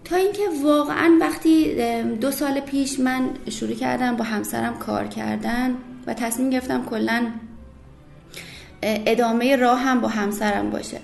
تا 0.03 0.15
اینکه 0.15 0.41
واقعا 0.63 1.17
وقتی 1.21 1.75
دو 2.03 2.31
سال 2.31 2.59
پیش 2.59 2.99
من 2.99 3.29
شروع 3.49 3.73
کردم 3.73 4.15
با 4.15 4.23
همسرم 4.23 4.79
کار 4.79 5.07
کردن 5.07 5.75
و 6.07 6.13
تصمیم 6.13 6.49
گرفتم 6.49 6.85
کلا 6.85 7.27
ادامه 8.83 9.55
راه 9.55 9.79
هم 9.79 10.01
با 10.01 10.07
همسرم 10.07 10.69
باشه. 10.69 10.99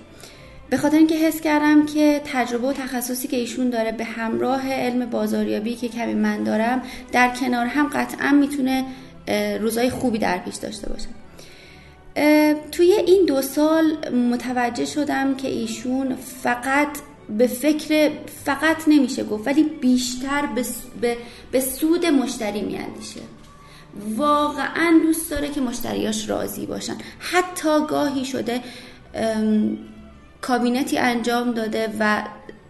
به 0.69 0.77
خاطر 0.77 0.97
اینکه 0.97 1.15
حس 1.15 1.41
کردم 1.41 1.85
که 1.85 2.21
تجربه 2.25 2.67
و 2.67 2.73
تخصصی 2.73 3.27
که 3.27 3.37
ایشون 3.37 3.69
داره 3.69 3.91
به 3.91 4.03
همراه 4.03 4.73
علم 4.73 5.05
بازاریابی 5.05 5.75
که 5.75 5.87
کمی 5.87 6.13
من 6.13 6.43
دارم 6.43 6.81
در 7.11 7.29
کنار 7.29 7.65
هم 7.65 7.87
قطعا 7.87 8.31
می‌تونه 8.31 8.85
روزای 9.59 9.89
خوبی 9.89 10.17
در 10.17 10.37
پیش 10.37 10.55
داشته 10.55 10.89
باشه. 10.89 11.07
توی 12.71 12.91
این 12.91 13.25
دو 13.25 13.41
سال 13.41 14.09
متوجه 14.09 14.85
شدم 14.85 15.35
که 15.35 15.47
ایشون 15.47 16.15
فقط 16.15 16.97
به 17.37 17.47
فکر 17.47 18.11
فقط 18.45 18.87
نمیشه 18.87 19.23
گفت 19.23 19.47
ولی 19.47 19.63
بیشتر 19.63 20.45
به, 20.55 20.65
به،, 21.01 21.17
به 21.51 21.59
سود 21.59 22.05
مشتری 22.05 22.61
میاندیشه. 22.61 23.21
واقعا 24.15 24.99
دوست 25.03 25.31
داره 25.31 25.49
که 25.49 25.61
مشتریاش 25.61 26.29
راضی 26.29 26.65
باشن. 26.65 26.95
حتی 27.19 27.85
گاهی 27.89 28.25
شده 28.25 28.61
کابینتی 30.41 30.97
انجام 30.97 31.51
داده 31.51 31.93
و 31.99 32.23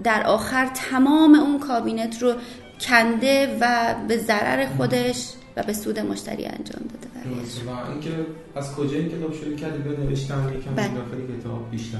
در 0.04 0.24
آخر 0.24 0.66
تمام 0.66 1.36
اون 1.36 1.60
کابینت 1.60 2.22
رو 2.22 2.34
کنده 2.82 3.58
و 3.62 3.96
به 4.08 4.18
ضرر 4.18 4.66
خودش 4.78 5.34
و 5.58 5.63
به 5.63 5.74
سود 5.74 6.00
مشتری 6.00 6.46
انجام 6.46 6.84
داده 6.93 7.29
و 7.67 7.91
اینکه 7.91 8.10
از 8.55 8.75
کجا 8.75 8.98
این 8.98 9.10
کتاب 9.10 9.34
شروع 9.34 9.55
کردی؟ 9.55 9.89
به 9.89 10.03
نوشتن 10.03 10.53
یکم 10.60 10.75
بله. 10.75 10.88
داخل 10.88 11.39
کتاب 11.39 11.72
بیشتر 11.72 12.00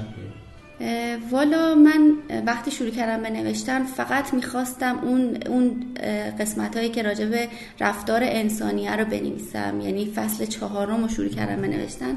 والا 1.30 1.74
من 1.74 2.12
وقتی 2.46 2.70
شروع 2.70 2.90
کردم 2.90 3.22
به 3.22 3.30
نوشتن 3.30 3.84
فقط 3.84 4.34
می‌خواستم 4.34 4.98
اون 5.02 5.36
اون 5.46 5.94
قسمت 6.40 6.76
هایی 6.76 6.88
که 6.88 7.02
راجع 7.02 7.26
به 7.26 7.48
رفتار 7.80 8.20
انسانیه 8.24 8.96
رو 8.96 9.04
بنویسم. 9.04 9.80
یعنی 9.80 10.12
فصل 10.16 10.46
چهارم 10.46 11.02
رو 11.02 11.08
شروع 11.08 11.28
کردم 11.28 11.62
به 11.62 11.68
نوشتن. 11.68 12.16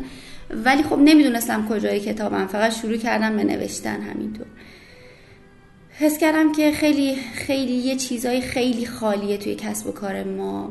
ولی 0.50 0.84
خب 0.84 1.00
نمی‌دونستم 1.00 1.68
کجای 1.68 2.00
کتابم. 2.00 2.48
فقط 2.48 2.74
شروع 2.74 2.98
کردم 2.98 3.38
به 3.38 3.44
نوشتن 3.44 4.02
همینطور. 4.02 4.48
حس 5.92 6.18
کردم 6.18 6.52
که 6.52 6.72
خیلی 6.72 7.16
خیلی 7.34 7.74
یه 7.74 7.96
چیزای 7.96 8.42
خیلی 8.42 8.86
خالیه 8.86 9.38
توی 9.38 9.56
کسب 9.56 9.88
و 9.88 9.92
کار 9.92 10.24
ما. 10.24 10.70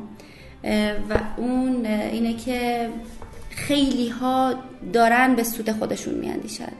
و 1.10 1.14
اون 1.36 1.86
اینه 1.86 2.34
که 2.36 2.88
خیلی 3.50 4.08
ها 4.08 4.54
دارن 4.92 5.34
به 5.34 5.42
سود 5.42 5.72
خودشون 5.72 6.14
میاندیشن. 6.14 6.72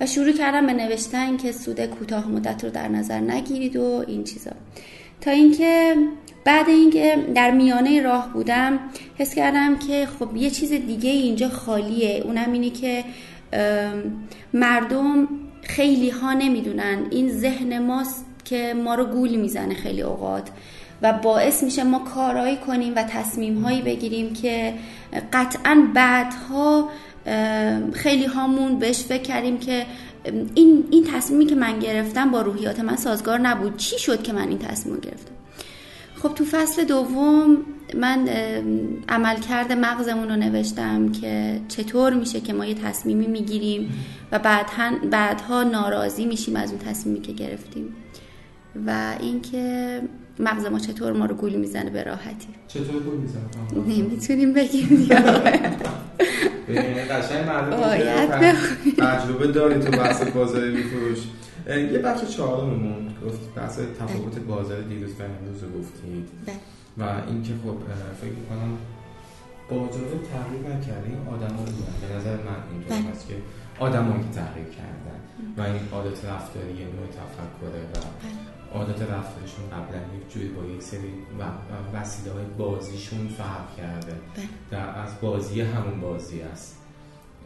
و 0.00 0.06
شروع 0.06 0.32
کردم 0.32 0.66
به 0.66 0.72
نوشتن 0.72 1.36
که 1.36 1.52
سود 1.52 1.86
کوتاه 1.86 2.28
مدت 2.28 2.64
رو 2.64 2.70
در 2.70 2.88
نظر 2.88 3.20
نگیرید 3.20 3.76
و 3.76 4.04
این 4.06 4.24
چیزا. 4.24 4.50
تا 5.20 5.30
اینکه 5.30 5.94
بعد 6.44 6.68
اینکه 6.68 7.16
در 7.34 7.50
میانه 7.50 8.02
راه 8.02 8.32
بودم 8.32 8.78
حس 9.18 9.34
کردم 9.34 9.78
که 9.78 10.06
خب 10.18 10.36
یه 10.36 10.50
چیز 10.50 10.72
دیگه 10.72 11.10
اینجا 11.10 11.48
خالیه. 11.48 12.22
اونم 12.24 12.52
اینه 12.52 12.70
که 12.70 13.04
مردم 14.52 15.28
خیلی 15.62 16.10
ها 16.10 16.32
نمی‌دونن. 16.32 16.98
این 17.10 17.28
ذهن 17.28 17.86
ماست 17.86 18.26
که 18.44 18.74
ما 18.84 18.94
رو 18.94 19.04
گول 19.04 19.36
می‌زنه 19.36 19.74
خیلی 19.74 20.02
اوقات. 20.02 20.50
و 21.02 21.12
باعث 21.12 21.62
میشه 21.62 21.84
ما 21.84 21.98
کارهایی 21.98 22.56
کنیم 22.56 22.92
و 22.96 23.02
تصمیم 23.02 23.62
هایی 23.62 23.82
بگیریم 23.82 24.32
که 24.32 24.74
قطعا 25.32 25.88
بعدها 25.94 26.88
خیلی 27.92 28.24
هامون 28.24 28.78
بهش 28.78 29.00
فکر 29.00 29.22
کردیم 29.22 29.58
که 29.58 29.86
این, 30.54 30.84
این 30.90 31.04
تصمیمی 31.04 31.46
که 31.46 31.54
من 31.54 31.78
گرفتم 31.78 32.30
با 32.30 32.42
روحیات 32.42 32.80
من 32.80 32.96
سازگار 32.96 33.38
نبود. 33.38 33.76
چی 33.76 33.98
شد 33.98 34.22
که 34.22 34.32
من 34.32 34.48
این 34.48 34.58
تصمیم 34.58 34.96
گرفتم؟ 34.96 35.34
خب 36.22 36.34
تو 36.34 36.44
فصل 36.44 36.84
دوم 36.84 37.56
من 37.94 38.28
عمل 39.08 39.36
کرده 39.36 39.74
مغزمون 39.74 40.28
رو 40.28 40.36
نوشتم 40.36 41.12
که 41.12 41.60
چطور 41.68 42.14
میشه 42.14 42.40
که 42.40 42.52
ما 42.52 42.66
یه 42.66 42.74
تصمیمی 42.74 43.26
می‌گیریم 43.26 43.94
و 44.32 44.38
بعدها, 44.38 44.90
بعدها 45.10 45.62
ناراضی 45.62 46.26
میشیم 46.26 46.56
از 46.56 46.70
اون 46.70 46.78
تصمیمی 46.78 47.20
که 47.20 47.32
گرفتیم. 47.32 47.96
و 48.86 49.14
اینکه 49.20 50.00
مغز 50.38 50.66
ما 50.66 50.78
چطور 50.78 51.12
ما 51.12 51.26
رو 51.26 51.34
گول 51.34 51.54
می‌زنه 51.54 51.90
به 51.90 52.02
راحتی؟ 52.02 52.48
چطور 52.68 53.02
گول 53.02 53.16
می‌زنه؟ 53.16 53.42
نمی‌تونیم 53.86 54.52
بگیم 54.52 54.88
دیگه. 54.88 55.16
قشنگ 57.10 57.46
معلومه 57.46 58.54
تجربه 58.98 59.46
داری 59.46 59.80
تو 59.80 59.90
بحث 59.90 60.22
بازار 60.22 60.70
میفروش. 60.70 61.18
یه 61.66 61.98
بخش 61.98 62.24
چهارممون 62.24 63.14
گفت 63.26 63.54
بحث 63.56 63.78
تفاوت 63.78 64.38
بازار 64.38 64.80
دیروز 64.80 65.10
و 65.10 65.22
امروز 65.22 65.62
رو 65.62 65.68
گفتید. 65.80 66.28
بله. 66.46 66.56
و 66.98 67.02
اینکه 67.28 67.52
خب 67.64 67.76
فکر 68.20 68.30
می‌کنم 68.30 68.78
بازار 69.70 70.04
رو 70.12 70.18
تغییر 70.32 70.76
نکرده 70.76 71.06
این 71.06 71.28
آدم 71.34 71.54
ها 71.56 71.64
به 71.64 72.16
نظر 72.16 72.36
من 72.36 72.60
اینطور 72.72 72.98
بله. 72.98 73.10
هست 73.10 73.28
که 73.28 73.34
آدم 73.78 74.04
که 74.12 74.40
تغییر 74.40 74.66
کردن. 74.66 75.20
و 75.56 75.60
این 75.62 75.82
عادت 75.92 76.24
رفتاری 76.24 76.72
نوع 76.72 77.06
تفکره 77.18 77.82
و 77.92 77.96
بله. 78.22 78.53
عادت 78.74 79.02
رفتارشون 79.02 79.70
قبلا 79.72 79.98
یک 79.98 80.32
جوری 80.34 80.48
با 80.48 80.64
یک 80.64 80.82
سری 80.82 81.12
وسیله 81.94 82.34
های 82.34 82.44
بازیشون 82.44 83.28
فرق 83.28 83.76
کرده. 83.76 84.12
بله. 84.12 84.44
در 84.70 84.98
از 84.98 85.20
بازی 85.20 85.60
همون 85.60 86.00
بازی 86.00 86.40
است. 86.40 86.78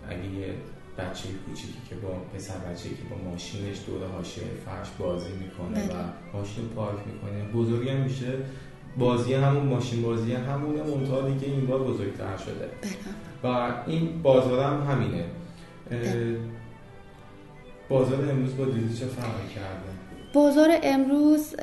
اگه 0.08 0.24
یه 0.24 0.54
بچه 0.98 1.28
کوچیکی 1.46 1.78
که 1.88 1.94
با 1.94 2.08
پسر 2.08 2.58
بچه 2.58 2.88
که 2.88 3.02
با 3.10 3.30
ماشینش 3.30 3.76
دور 3.86 4.06
حاشیه 4.06 4.44
فرش 4.66 4.88
بازی 4.98 5.32
می‌کنه 5.32 5.86
بله. 5.86 6.00
و 6.00 6.36
ماشین 6.36 6.68
پارک 6.68 6.98
می‌کنه 7.06 7.44
بزرگی 7.52 7.88
هم 7.88 8.00
میشه. 8.00 8.32
بازی 8.98 9.34
همون 9.34 9.66
ماشین 9.66 10.02
بازی 10.02 10.32
همونه 10.32 10.82
منتها 10.82 11.28
دیگه 11.28 11.46
این 11.46 11.66
بار 11.66 11.82
بزرگتر 11.82 12.36
شده. 12.36 12.70
بله. 13.42 13.54
و 13.54 13.74
این 13.86 14.22
بازار 14.22 14.64
هم 14.64 14.90
همینه. 14.90 15.24
بازار 17.88 18.30
امروز 18.30 18.56
با 18.56 18.64
دیروز 18.64 19.00
چه 19.00 19.06
فرقی 19.06 19.54
کرده؟ 19.54 19.97
بازار 20.32 20.78
امروز 20.82 21.54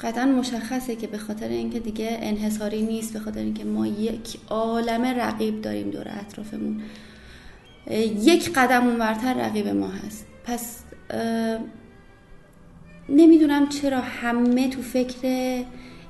قطعا 0.00 0.26
مشخصه 0.26 0.96
که 0.96 1.06
به 1.06 1.18
خاطر 1.18 1.48
اینکه 1.48 1.80
دیگه 1.80 2.18
انحصاری 2.20 2.82
نیست 2.82 3.12
به 3.12 3.18
خاطر 3.18 3.40
اینکه 3.40 3.64
ما 3.64 3.86
یک 3.86 4.38
عالم 4.48 5.04
رقیب 5.04 5.62
داریم 5.62 5.90
دور 5.90 6.06
اطرافمون. 6.20 6.82
یک 8.22 8.52
قدم 8.54 8.86
اونورتر 8.86 9.34
رقیب 9.34 9.68
ما 9.68 9.88
هست. 9.88 10.26
پس 10.44 10.78
نمی‌دونم 13.08 13.68
چرا 13.68 14.00
همه 14.00 14.68
تو 14.68 14.82
فکر 14.82 15.18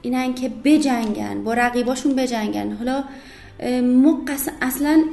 اینن 0.02 0.34
که 0.34 0.48
بجنگن 0.64 1.44
با 1.44 1.54
رقیباشون 1.54 2.14
بجنگن. 2.14 2.72
حالا 2.72 3.04
ما 3.82 4.24
اصلا 4.62 5.04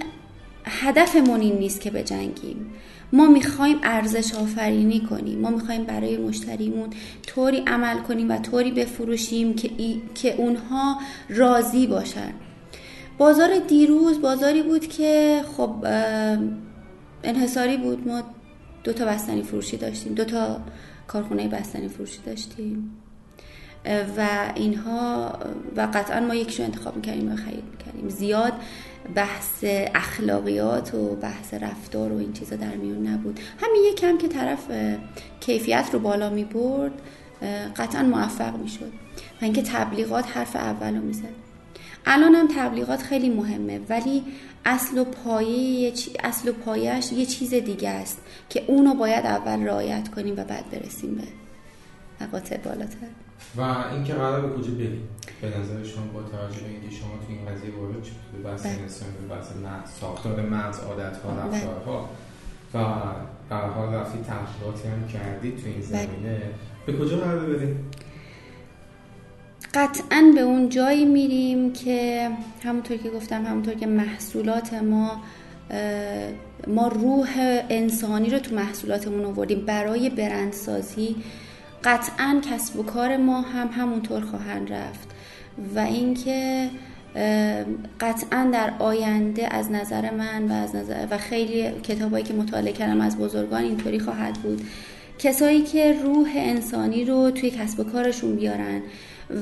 هدفمون 0.65 1.39
این 1.39 1.57
نیست 1.57 1.81
که 1.81 1.91
بجنگیم. 1.91 2.73
ما 3.13 3.25
می‌خوایم 3.27 3.77
ارزش 3.83 4.35
آفرینی 4.35 4.99
کنیم. 4.99 5.39
ما 5.39 5.49
می‌خوایم 5.49 5.83
برای 5.83 6.17
مشتریمون 6.17 6.89
طوری 7.27 7.57
عمل 7.67 7.97
کنیم 7.97 8.31
و 8.31 8.37
طوری 8.37 8.71
بفروشیم 8.71 9.53
که, 9.53 9.69
که 10.15 10.35
اونها 10.35 10.97
راضی 11.29 11.87
باشن. 11.87 12.33
بازار 13.17 13.59
دیروز 13.67 14.21
بازاری 14.21 14.63
بود 14.63 14.87
که 14.87 15.41
خب 15.57 15.85
انحصاری 17.23 17.77
بود. 17.77 18.07
ما 18.07 18.23
دو 18.83 18.93
تا 18.93 19.05
بستنی 19.05 19.43
فروشی 19.43 19.77
داشتیم. 19.77 20.13
دو 20.13 20.25
تا 20.25 20.61
کارخونه 21.07 21.47
بستنی 21.47 21.87
فروشی 21.87 22.19
داشتیم. 22.25 22.91
و 24.17 24.27
اینها 24.55 25.39
و 25.75 25.87
قطعا 25.93 26.19
ما 26.19 26.35
یکشو 26.35 26.63
انتخاب 26.63 26.95
می‌کردیم 26.95 27.31
و 27.31 27.35
خرید 27.35 27.63
می‌کردیم. 27.71 28.09
زیاد 28.09 28.53
بحث 29.15 29.63
اخلاقیات 29.95 30.93
و 30.93 31.15
بحث 31.15 31.53
رفتار 31.53 32.11
و 32.11 32.17
این 32.17 32.33
چیزا 32.33 32.55
در 32.55 32.75
میون 32.75 33.07
نبود. 33.07 33.39
همین 33.59 33.83
یکم 33.91 34.17
که 34.17 34.27
طرف 34.27 34.71
کیفیت 35.39 35.89
رو 35.93 35.99
بالا 35.99 36.29
می 36.29 36.43
برد 36.43 36.91
قطعا 37.77 38.03
موفق 38.03 38.57
می 38.57 38.69
شد 38.69 38.91
و 39.41 39.45
اینکه 39.45 39.61
تبلیغات 39.61 40.37
حرف 40.37 40.55
اول 40.55 40.95
رو 40.95 41.01
می‌زد. 41.01 41.47
الان 42.05 42.35
هم 42.35 42.47
تبلیغات 42.55 43.01
خیلی 43.01 43.29
مهمه 43.29 43.79
ولی 43.89 44.23
اصل 44.65 44.97
و 44.97 45.03
پایه 45.03 45.93
اصل 46.23 46.49
و 46.49 46.53
پایش 46.53 47.11
یه 47.11 47.25
چیز 47.25 47.53
دیگه 47.53 47.89
است 47.89 48.21
که 48.49 48.63
اونو 48.67 48.93
باید 48.93 49.25
اول 49.25 49.63
رعایت 49.63 50.07
کنیم 50.07 50.33
و 50.33 50.43
بعد 50.43 50.69
برسیم 50.69 51.15
به 51.15 51.23
مقاطع 52.25 52.57
بالاتر. 52.57 53.26
و 53.57 53.61
اینکه 53.61 54.13
قرار 54.13 54.41
به 54.41 54.57
کجا 54.57 54.71
بریم 54.71 55.07
به 55.41 55.47
نظر 55.47 55.83
شما 55.83 56.05
با 56.13 56.21
توجه 56.21 56.61
به 56.61 56.69
اینکه 56.69 56.95
شما 56.95 57.09
تو 57.09 57.25
این 57.29 57.45
قضیه 57.45 57.75
وارد 57.75 58.03
شدید 58.03 58.31
به 58.33 58.49
بحث 58.49 58.65
بله. 58.65 58.81
انسان 58.81 59.09
به 59.11 59.35
بحث 59.35 59.47
ساختار 59.99 60.41
مغز 60.41 60.79
عادت 60.79 61.17
ها 61.17 61.31
بله. 61.31 61.43
رفتارها 61.43 62.09
و 62.73 62.77
در 63.49 63.69
حال 63.69 63.93
رفتی 63.93 64.19
تحقیقاتی 64.27 64.87
هم 64.87 65.07
کردید 65.07 65.57
تو 65.57 65.67
این 65.67 65.75
بله. 65.75 65.85
زمینه 65.85 66.41
به 66.85 66.93
کجا 66.93 67.17
قرار 67.17 67.45
بریم 67.45 67.91
قطعا 69.73 70.31
به 70.35 70.41
اون 70.41 70.69
جایی 70.69 71.05
میریم 71.05 71.73
که 71.73 72.29
همونطور 72.63 72.97
که 72.97 73.09
گفتم 73.09 73.45
همونطور 73.45 73.73
که 73.73 73.87
محصولات 73.87 74.73
ما 74.73 75.21
ما 76.67 76.87
روح 76.87 77.27
انسانی 77.69 78.29
رو 78.29 78.39
تو 78.39 78.55
محصولاتمون 78.55 79.25
آوردیم 79.25 79.65
برای 79.65 80.09
برندسازی 80.09 81.15
قطعا 81.83 82.41
کسب 82.51 82.79
و 82.79 82.83
کار 82.83 83.17
ما 83.17 83.41
هم 83.41 83.67
همونطور 83.67 84.21
خواهند 84.21 84.73
رفت 84.73 85.09
و 85.75 85.79
اینکه 85.79 86.69
قطعا 87.99 88.49
در 88.53 88.73
آینده 88.79 89.55
از 89.55 89.71
نظر 89.71 90.11
من 90.11 90.51
و 90.51 90.53
از 90.53 90.75
نظر 90.75 91.07
و 91.11 91.17
خیلی 91.17 91.71
کتابایی 91.81 92.23
که 92.23 92.33
مطالعه 92.33 92.73
کردم 92.73 93.01
از 93.01 93.17
بزرگان 93.17 93.63
اینطوری 93.63 93.99
خواهد 93.99 94.33
بود. 94.33 94.61
کسایی 95.19 95.61
که 95.61 95.99
روح 96.03 96.31
انسانی 96.35 97.05
رو 97.05 97.31
توی 97.31 97.49
کسب 97.49 97.79
و 97.79 97.83
کارشون 97.83 98.35
بیارن 98.35 98.81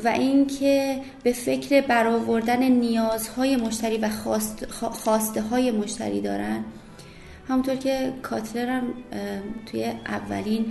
و 0.03 0.07
اینکه 0.07 1.01
به 1.23 1.33
فکر 1.33 1.81
برآوردن 1.81 2.63
نیازهای 2.63 3.55
مشتری 3.55 3.97
و 3.97 4.09
خواست 4.09 4.65
خواسته 4.71 5.41
های 5.41 5.71
مشتری 5.71 6.21
دارن. 6.21 6.63
همونطور 7.47 7.75
که 7.75 8.13
کاتلر 8.21 8.69
هم 8.69 8.83
توی 9.65 9.83
اولین 10.05 10.65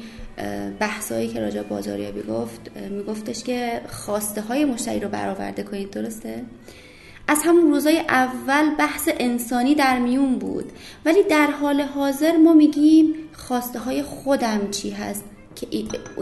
بحثایی 0.80 1.28
که 1.28 1.40
راجع 1.40 1.62
بازاریابی 1.62 2.22
گفت 2.22 2.70
میگفتش 2.90 3.44
که 3.44 3.80
خواسته 3.88 4.40
های 4.40 4.64
مشتری 4.64 5.00
رو 5.00 5.08
برآورده 5.08 5.62
کنید 5.62 5.90
درسته؟ 5.90 6.44
از 7.28 7.42
همون 7.44 7.70
روزای 7.70 7.98
اول 7.98 8.74
بحث 8.78 9.08
انسانی 9.18 9.74
در 9.74 9.98
میون 9.98 10.38
بود 10.38 10.72
ولی 11.04 11.22
در 11.22 11.46
حال 11.46 11.80
حاضر 11.80 12.36
ما 12.36 12.52
میگیم 12.52 13.14
خواسته 13.32 13.78
های 13.78 14.02
خودم 14.02 14.70
چی 14.70 14.90
هست 14.90 15.24
که, 15.54 15.66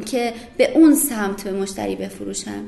که 0.07 0.35
به 0.57 0.73
اون 0.75 0.95
سمت 0.95 1.45
به 1.45 1.53
مشتری 1.53 1.97
بفروشم؟ 1.97 2.65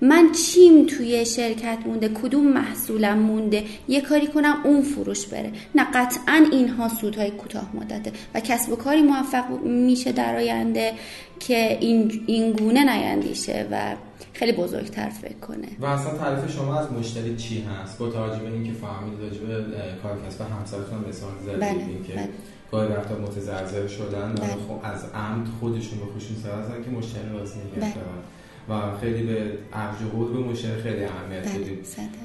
من 0.00 0.32
چیم 0.32 0.86
توی 0.86 1.26
شرکت 1.26 1.78
مونده 1.86 2.08
کدوم 2.08 2.52
محصولم 2.52 3.18
مونده 3.18 3.64
یه 3.88 4.00
کاری 4.00 4.26
کنم 4.26 4.56
اون 4.64 4.82
فروش 4.82 5.26
بره 5.26 5.52
نه 5.74 5.84
قطعا 5.94 6.46
اینها 6.52 6.88
سودهای 6.88 7.30
کوتاه 7.30 7.76
مدته 7.76 8.12
و 8.34 8.40
کسب 8.40 8.72
و 8.72 8.76
کاری 8.76 9.02
موفق 9.02 9.62
میشه 9.64 10.12
در 10.12 10.36
آینده 10.36 10.92
که 11.40 11.78
این, 11.80 12.24
این 12.26 12.52
گونه 12.52 12.84
نیندیشه 12.84 13.66
و 13.70 13.96
خیلی 14.32 14.52
بزرگتر 14.52 15.08
فکر 15.08 15.38
کنه 15.38 15.68
و 15.80 15.86
اصلا 15.86 16.18
تعریف 16.18 16.54
شما 16.56 16.78
از 16.78 16.92
مشتری 16.92 17.36
چی 17.36 17.62
هست 17.62 17.98
با 17.98 18.10
توجه 18.10 18.42
به 18.42 18.52
اینکه 18.52 18.72
فهمید 18.72 19.20
راجع 19.20 19.40
به 19.40 19.64
کار 20.02 20.18
کسب 20.26 20.40
همسرتون 20.40 20.98
مثال 21.08 21.30
زدید 21.44 21.60
بله، 21.60 22.06
که 22.06 22.12
بله. 22.12 22.28
گاهی 22.72 22.88
وقتا 22.88 23.14
متزلزل 23.14 23.86
شدن 23.86 24.34
بله. 24.34 24.48
خب 24.48 24.80
از 24.82 25.04
عمد 25.14 25.46
خودشون 25.60 25.98
به 25.98 26.04
خودشون 26.12 26.36
سر 26.42 26.82
که 26.84 26.90
مشتری 26.90 27.28
راضی 27.32 27.58
نگه 27.58 27.80
بله. 27.80 27.94
و 28.68 28.96
خیلی 29.00 29.22
به 29.22 29.52
ارج 29.72 29.96
به 30.32 30.38
مشتری 30.38 30.82
خیلی 30.82 31.04
اهمیت 31.04 31.48
بله، 31.48 31.58
بدیم 31.58 31.78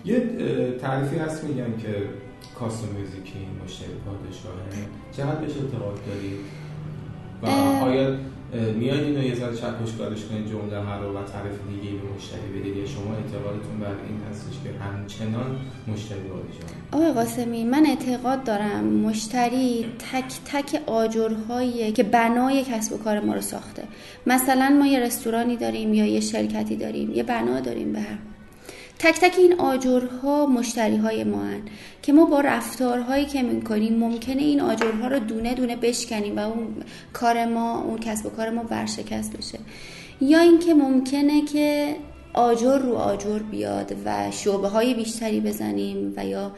یه 0.06 0.20
تعریفی 0.82 1.18
هست 1.18 1.44
میگم 1.44 1.78
که 1.78 1.96
کاستومیزیکی 2.60 3.40
مشتری 3.64 3.88
پادشاهه. 4.06 4.88
چقدر 5.12 5.36
بهش 5.36 5.58
اعتقاد 5.58 6.00
دارید؟ 6.08 6.40
و 7.46 7.84
آیا 7.84 8.16
میاد 8.80 9.00
اینو 9.00 9.24
یه 9.24 9.36
ذره 9.36 9.56
چکشکارش 9.56 10.26
کنید 10.26 10.48
جمله 10.48 11.00
رو 11.02 11.18
و 11.18 11.24
تعریف 11.24 11.54
دیگه 11.70 11.96
به 11.96 12.08
مشتری 12.16 12.60
بدید 12.60 12.78
یا 12.78 12.86
شما 12.86 13.16
اعتقادتون 13.16 13.80
بر 13.80 13.88
این 13.88 14.20
هستش 14.30 14.54
که 14.64 14.80
همچنان 14.80 15.60
مشتری 15.88 16.20
پادشاه 16.20 16.70
آقای 16.92 17.12
قاسمی 17.12 17.64
من 17.64 17.86
اعتقاد 17.86 18.44
دارم 18.44 18.84
مشتری 18.84 19.86
تک 20.12 20.34
تک 20.46 20.82
آجرهایی 20.86 21.92
که 21.92 22.04
بنای 22.04 22.64
کسب 22.64 22.94
و 22.94 22.98
کار 22.98 23.20
ما 23.20 23.34
رو 23.34 23.42
ساخته. 23.42 23.84
مثلا 24.28 24.76
ما 24.80 24.88
یه 24.88 25.00
رستورانی 25.00 25.58
داریم 25.58 25.94
یا 25.94 26.06
یه 26.06 26.20
شرکتی 26.20 26.76
داریم 26.76 27.12
یه 27.12 27.24
بنا 27.24 27.60
داریم 27.60 27.94
به 27.94 28.00
هر 28.00 28.18
تک 29.00 29.20
تک 29.20 29.36
این 29.38 29.60
آجرها 29.60 30.46
مشتری 30.46 30.98
های 30.98 31.24
ما 31.24 31.44
هن. 31.44 31.62
که 32.02 32.14
ما 32.14 32.26
با 32.26 32.40
رفتارهایی 32.40 33.26
که 33.26 33.44
می‌کنیم 33.44 34.00
ممکنه 34.00 34.42
این 34.42 34.62
آجرها 34.62 35.08
رو 35.08 35.20
دونه 35.20 35.54
دونه 35.54 35.76
بشکنیم 35.76 36.38
و 36.38 36.40
اون 36.40 36.68
کار 37.14 37.46
ما 37.46 37.82
اون 37.82 38.00
کسب 38.00 38.26
و 38.26 38.30
کار 38.30 38.50
ما 38.50 38.66
ورشکست 38.70 39.38
بشه 39.38 39.60
یا 40.22 40.40
اینکه 40.40 40.74
ممکنه 40.74 41.46
که 41.46 41.96
آجر 42.34 42.78
رو 42.78 42.96
آجر 42.96 43.40
بیاد 43.40 43.96
و 44.06 44.32
شعبه 44.32 44.68
های 44.68 44.94
بیشتری 44.94 45.42
بزنیم 45.42 46.14
و 46.18 46.26
یا 46.26 46.52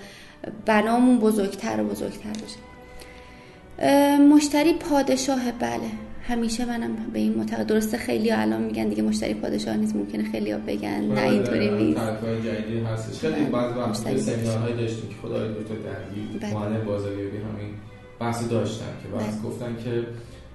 بنامون 0.65 1.19
بزرگتر 1.19 1.81
و 1.81 1.83
بزرگتر 1.83 2.29
بشه 2.29 4.17
مشتری 4.17 4.73
پادشاه 4.73 5.51
بله 5.51 5.91
همیشه 6.27 6.65
منم 6.65 6.95
به 7.13 7.19
این 7.19 7.33
معتقد 7.33 7.67
درسته 7.67 7.97
خیلی 7.97 8.31
الان 8.31 8.61
میگن 8.61 8.89
دیگه 8.89 9.03
مشتری 9.03 9.33
پادشاه 9.33 9.77
نیست 9.77 9.95
ممکنه 9.95 10.31
خیلی 10.31 10.51
ها 10.51 10.59
بگن 10.67 10.89
نه 10.89 11.15
بله، 11.15 11.29
اینطوری 11.29 11.69
نیست. 11.69 12.01
جدیدی 12.45 12.79
هستش. 12.79 13.19
خیلی 13.19 13.33
بله، 13.33 13.51
بعض 13.51 13.77
وقت 13.77 13.93
سمینارهایی 14.17 14.75
داشتیم 14.75 15.09
که 15.09 15.15
خدای 15.21 15.49
دکتر 15.49 15.75
درگیر 15.75 16.39
بله. 16.41 16.53
معلم 16.53 16.85
بازاریابی 16.85 17.37
همین 17.37 17.73
بحث 18.19 18.49
داشتن 18.49 18.85
که 19.03 19.09
بعض 19.17 19.41
گفتن 19.43 19.75
که 19.83 20.07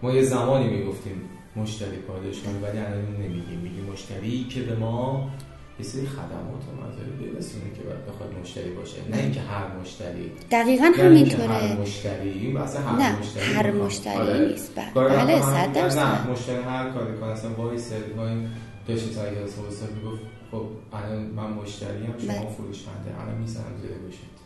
ما 0.02 0.12
یه 0.12 0.22
زمانی 0.22 0.68
می‌گفتیم 0.68 1.12
مشتری 1.56 1.96
پادشاه 1.96 2.52
ولی 2.62 2.78
الان 2.78 3.16
نمیگیم 3.20 3.58
میگیم 3.62 3.85
مشتری 3.92 4.46
که 4.50 4.61
به 4.61 4.74
ما 4.76 5.30
یه 5.83 5.88
سری 5.88 6.07
خدمات 6.07 6.62
و 6.68 6.73
مزایای 6.81 7.31
برسونه 7.33 7.64
که 7.77 7.83
باید 7.83 8.07
بخواد 8.07 8.31
مشتری 8.42 8.71
باشه. 8.71 8.97
نه 9.11 9.16
اینکه 9.16 9.40
هر 9.40 9.66
مشتری. 9.81 10.33
دقیقا 10.51 10.92
همینطوره 10.97 11.49
هر 11.49 11.77
مشتری. 11.81 12.31
این 12.31 12.57
هر 12.57 12.99
نه 12.99 13.18
مشتری 13.18 13.55
هر 13.55 13.71
مشتری 13.71 14.14
آره. 14.14 14.49
نیست. 14.49 14.73
بله. 14.95 15.42
صد 15.42 15.73
درصد. 15.73 15.99
نه 15.99 16.31
مشتری 16.31 16.62
هر 16.62 16.90
کاری 16.90 17.18
کنه. 17.21 17.31
اصلا 17.31 17.55
وای 17.55 17.79
سری 17.79 18.12
وای 18.16 18.35
داشتی 18.88 19.14
سعی 19.14 19.37
از 19.38 19.55
حوصله 19.55 19.88
می‌گفت 19.97 20.23
خب 20.51 20.66
الان 20.92 21.23
من 21.23 21.51
مشتری 21.51 22.07
هم 22.07 22.18
شما 22.18 22.33
بله. 22.33 22.51
فروشنده 22.57 23.11
الان 23.21 23.38
می‌زنم 23.40 23.77
زیر 23.83 23.90
بله. 23.90 24.01
من 24.01 24.41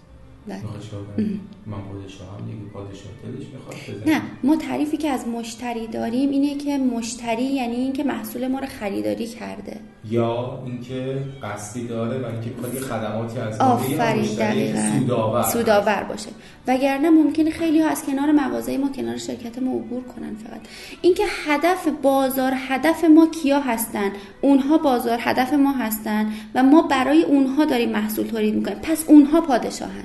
نه 4.06 4.22
ما 4.44 4.56
تعریفی 4.56 4.96
که 4.96 5.09
از 5.09 5.28
مشتری 5.28 5.87
داریم 5.87 6.30
اینه 6.30 6.54
که 6.54 6.78
مشتری 6.78 7.42
یعنی 7.42 7.74
اینکه 7.76 8.04
محصول 8.04 8.48
ما 8.48 8.59
رو 8.59 8.66
خریداری 8.66 9.26
کرده. 9.26 9.80
یا 10.11 10.62
اینکه 10.66 11.22
قصدی 11.42 11.87
داره 11.87 12.18
و 12.18 12.26
اینکه 12.26 12.50
کلی 12.62 12.80
خدماتی 12.80 13.38
از 13.38 13.61
آفرین 13.61 14.76
سودآور. 14.98 15.42
سودآور 15.42 16.02
باشه. 16.02 16.30
وگرنه 16.66 17.11
ممکنه 17.11 17.50
خیلی 17.50 17.80
ها 17.80 17.88
از 17.88 18.04
کنار 18.04 18.32
مغازه 18.32 18.78
ما 18.78 18.88
کنار 18.88 19.16
شرکت 19.16 19.59
ما 19.59 19.70
عبور 19.70 20.02
کنن 20.02 20.35
فقط. 20.35 20.61
اینکه 21.02 21.24
هدف 21.46 21.88
بازار 22.02 22.52
هدف 22.68 23.04
ما 23.04 23.26
کیا 23.26 23.61
هستن؟ 23.61 24.11
اونها 24.40 24.78
بازار 24.78 25.18
هدف 25.22 25.52
ما 25.52 25.72
هستن 25.72 26.32
و 26.54 26.62
ما 26.62 26.82
برای 26.82 27.22
اونها 27.22 27.64
داریم 27.64 27.92
محصول 27.92 28.26
تولید 28.26 28.54
می‌کنیم. 28.54 28.78
پس 28.78 29.04
اونها 29.09 29.40
پادشاهن. 29.40 30.04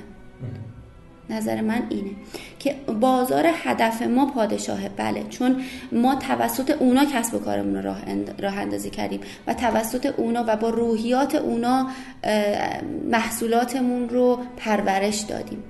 نظر 1.30 1.60
من 1.60 1.82
اینه 1.90 2.10
که 2.58 2.74
بازار 3.00 3.44
هدف 3.54 4.02
ما 4.02 4.26
پادشاهه 4.26 4.88
بله 4.88 5.24
چون 5.30 5.62
ما 5.92 6.14
توسط 6.14 6.70
اونا 6.70 7.04
کسب 7.04 7.34
و 7.34 7.38
کارمون 7.38 7.76
رو 7.76 7.94
راه, 8.38 8.58
اندازی 8.58 8.90
کردیم 8.90 9.20
و 9.46 9.54
توسط 9.54 10.14
اونا 10.16 10.44
و 10.48 10.56
با 10.56 10.70
روحیات 10.70 11.34
اونا 11.34 11.88
محصولاتمون 13.10 14.08
رو 14.08 14.38
پرورش 14.56 15.20
دادیم. 15.20 15.62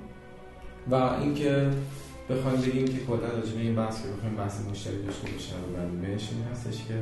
و 0.91 0.95
اینکه 0.95 1.67
بخوایم 2.29 2.61
بگیم 2.61 2.85
که 2.85 3.05
کلا 3.07 3.27
راجع 3.27 3.57
این 3.57 3.75
بحث 3.75 4.01
که 4.01 4.07
بخوایم 4.17 4.35
بحث 4.35 4.59
مشتری 4.71 5.03
داشته 5.05 5.31
باشیم 5.31 5.55
و 5.75 6.05
این 6.05 6.17
هستش 6.51 6.77
که 6.87 6.93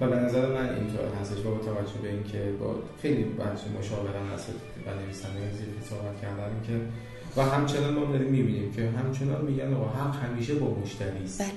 و 0.00 0.08
به 0.08 0.16
نظر 0.16 0.46
من 0.46 0.74
اینطور 0.74 1.14
هستش 1.20 1.38
با 1.38 1.50
توجه 1.50 1.98
به 2.02 2.08
اینکه 2.08 2.52
با 2.60 2.74
خیلی 3.02 3.24
بچه 3.24 3.64
مشاوران 3.78 4.26
هست. 4.34 4.52
و 4.86 4.90
نویسنده 5.04 5.40
زیر 5.58 5.68
صحبت 5.90 6.20
کردن 6.22 6.52
که 6.66 6.72
و 7.36 7.42
همچنان 7.42 7.94
ما 7.94 8.04
داریم 8.04 8.30
می‌بینیم 8.30 8.72
که 8.72 8.90
همچنان 8.90 9.44
میگن 9.44 9.74
آقا 9.74 9.88
حق 9.88 10.24
همیشه 10.24 10.54
با 10.54 10.76
مشتری 10.82 11.24
است 11.24 11.42
بله. 11.42 11.50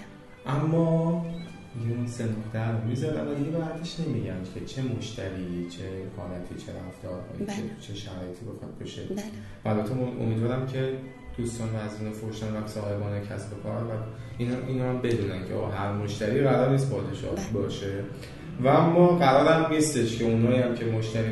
اما 0.56 1.26
اون 1.80 2.08
سه 2.08 2.24
نقطه 2.24 2.72
رو 2.72 2.88
می‌ذارن 2.88 3.28
و 3.28 3.36
دیگه 3.36 3.52
بعدش 3.52 4.00
نمیگن 4.00 4.38
که 4.54 4.66
چه 4.66 4.82
مشتری 4.82 5.68
چه 5.70 5.84
حالتی 6.18 6.56
چه 6.66 6.72
رفتارهایی 6.88 7.46
بله. 7.46 7.82
چه 7.82 7.94
شرایطی 7.94 8.46
بخواد 8.46 8.78
بشه 8.82 9.02
بله. 9.04 9.24
البته 9.66 9.92
امیدوارم 10.22 10.68
که 10.68 10.94
دوستان 11.38 11.70
و 11.70 11.76
از 11.78 11.92
فروشن 12.18 12.56
و 12.56 12.68
صاحبان 12.68 13.20
کسب 13.20 13.54
و 13.54 13.64
کار 13.64 13.84
و 13.84 13.90
اینا 14.38 14.56
اینا 14.68 14.90
هم 14.90 15.02
بدونن 15.02 15.48
که 15.48 15.78
هر 15.78 15.94
مشتری 15.94 16.42
قرار 16.42 16.70
نیست 16.72 16.90
پادشاه 16.90 17.36
بله. 17.36 17.50
باشه 17.54 18.04
و 18.64 18.82
ما 18.82 19.08
قرارم 19.08 19.72
نیستش 19.72 20.18
که 20.18 20.26
اونایی 20.26 20.62
هم 20.62 20.76
که 20.76 20.86
مشتری 20.86 21.32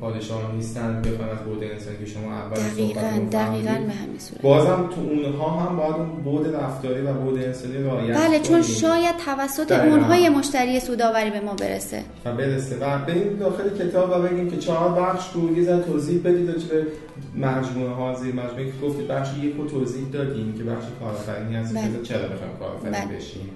پادشاه 0.00 0.52
نیستن 0.54 1.02
بخوان 1.02 1.28
از 1.28 1.38
بود 1.38 1.64
انسانی 1.64 1.96
که 1.98 2.06
شما 2.06 2.32
اول 2.32 2.56
دقیقاً 2.56 3.00
دقیقاً 3.32 3.72
به 3.86 3.92
همین 3.92 4.18
صورت. 4.18 4.42
بازم 4.42 4.88
تو 4.94 5.00
اونها 5.00 5.60
هم 5.60 5.76
باید 5.76 5.94
اون 5.94 6.08
بود 6.08 6.54
رفتاری 6.54 7.00
و 7.00 7.12
بود 7.12 7.44
انسانی 7.44 7.78
رعایت 7.78 8.16
بله 8.16 8.40
چون 8.40 8.62
شاید 8.62 9.16
توسط 9.16 9.72
اونهای 9.72 10.28
مشتری 10.28 10.80
سوداوری 10.80 11.30
به 11.30 11.40
ما 11.40 11.54
برسه. 11.54 12.02
و 12.24 12.32
برسه. 12.32 12.76
و 12.76 12.98
بریم 12.98 13.36
داخل 13.36 13.78
کتاب 13.78 14.10
و 14.10 14.28
بگیم 14.28 14.50
که 14.50 14.56
چهار 14.56 15.00
بخش 15.02 15.32
رو 15.34 15.58
یه 15.58 15.78
توضیح 15.78 16.20
بدید 16.24 16.46
به 16.46 16.86
مجموعه 17.36 17.90
ها 17.90 18.14
زیر 18.14 18.34
مجموعه 18.34 18.64
که 18.66 18.86
گفتید 18.86 19.08
بخش 19.08 19.28
یک 19.42 19.54
رو 19.56 19.66
توضیح 19.68 20.04
دادیم 20.12 20.54
که 20.58 20.64
بخش 20.64 20.84
کارآفرینی 21.00 21.56
هست. 21.56 21.74
بله. 21.74 22.02
چرا 22.02 22.28
بخوایم 22.28 22.56
کارآفرین 22.58 22.92
بله. 22.92 23.16
بشیم؟ 23.16 23.50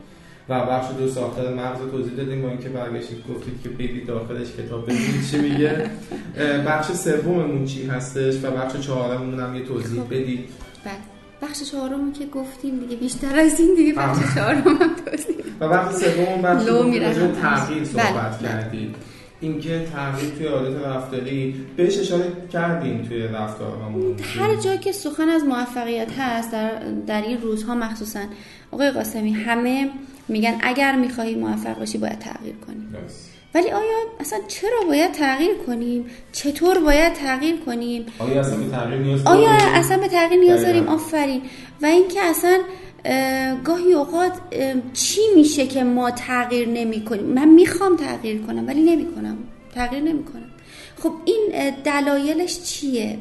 و 0.49 0.67
بخش 0.67 0.87
دو 0.99 1.09
ساختار 1.09 1.55
مغز 1.55 1.81
رو 1.81 1.91
توضیح 1.91 2.15
دادیم 2.15 2.43
با 2.43 2.49
اینکه 2.49 2.69
برگشتید 2.69 3.19
گفتید 3.31 3.63
که 3.63 3.69
بیبی 3.69 4.05
داخلش 4.05 4.53
کتاب 4.53 4.85
ببینید 4.85 5.31
چی 5.31 5.39
میگه. 5.39 5.91
بخش 6.67 6.93
سوممون 6.93 7.65
چی 7.65 7.87
هستش 7.87 8.45
و 8.45 8.51
بخش 8.51 8.81
چهارممون 8.81 9.41
هم 9.41 9.57
یه 9.57 9.65
توضیح 9.65 10.03
خب. 10.03 10.07
بدید. 10.07 10.49
بله. 10.85 10.95
بخش 11.43 11.63
چهارم 11.63 12.13
که 12.13 12.27
گفتیم 12.27 12.79
دیگه 12.79 12.97
بیشتر 12.97 13.39
از 13.39 13.61
این 13.61 13.75
دیگه 13.75 13.95
بخش 13.95 14.35
چهارم 14.35 14.79
و 15.61 15.69
بخش 15.69 15.95
سوم 15.95 16.43
بخش 16.43 16.65
تغییر 17.43 17.85
صحبت 17.85 18.39
بله. 18.39 18.49
کردید 18.49 18.95
اینکه 19.41 19.87
تغییر 19.93 20.35
توی 20.35 20.47
عادت 20.47 20.87
رفتاری 20.87 21.67
بهش 21.77 21.99
اشاره 21.99 22.33
کردیم 22.53 23.03
توی 23.03 23.23
رفتارمون 23.23 24.17
هر 24.39 24.57
جایی 24.57 24.79
که 24.79 24.93
سخن 24.93 25.29
از 25.29 25.45
موفقیت 25.45 26.13
هست 26.19 26.53
در, 26.53 26.71
در 27.07 27.23
این 27.23 27.41
روزها 27.41 27.75
مخصوصا. 27.75 28.21
آقای 28.71 28.91
قاسمی 28.91 29.33
همه 29.33 29.91
میگن 30.29 30.59
اگر 30.63 30.97
می‌خواهی 30.97 31.35
موفق 31.35 31.79
باشی 31.79 31.99
باید 31.99 32.19
تغییر 32.19 32.55
کنی. 32.67 32.87
ولی 33.55 33.71
آیا 33.71 33.99
اصلا 34.21 34.39
چرا 34.49 34.81
باید 34.89 35.13
تغییر 35.13 35.55
کنیم؟ 35.67 36.07
چطور 36.33 36.79
باید 36.79 37.13
تغییر 37.13 37.57
کنیم؟ 37.57 38.07
آیا 38.19 38.41
اصلا 38.41 38.57
به 38.57 38.71
تغییر 38.71 39.01
نیاز 39.01 39.27
آیا 39.27 39.51
اصلا 39.51 39.99
به 39.99 40.09
تغییر 40.09 40.41
نیاز 40.41 40.63
داریم؟ 40.63 40.89
آفرین. 40.89 41.43
و 41.83 41.87
اینکه 41.87 42.21
اصلا 42.23 42.61
گاهی 43.65 43.93
اوقات 43.93 44.33
چی 44.93 45.21
میشه 45.37 45.67
که 45.67 45.85
ما 45.85 46.11
تغییر 46.11 46.69
نمی 46.69 47.05
کنیم؟ 47.05 47.25
من 47.25 47.49
می‌خوام 47.49 47.97
تغییر 47.97 48.43
کنم 48.43 48.67
ولی 48.67 48.97
نمی 48.97 49.15
کنم. 49.15 49.39
تغییر 49.75 50.03
نمی 50.03 50.25
کنم. 50.25 50.51
خب 50.99 51.13
این 51.25 51.73
دلایلش 51.85 52.63
چیه؟ 52.63 53.19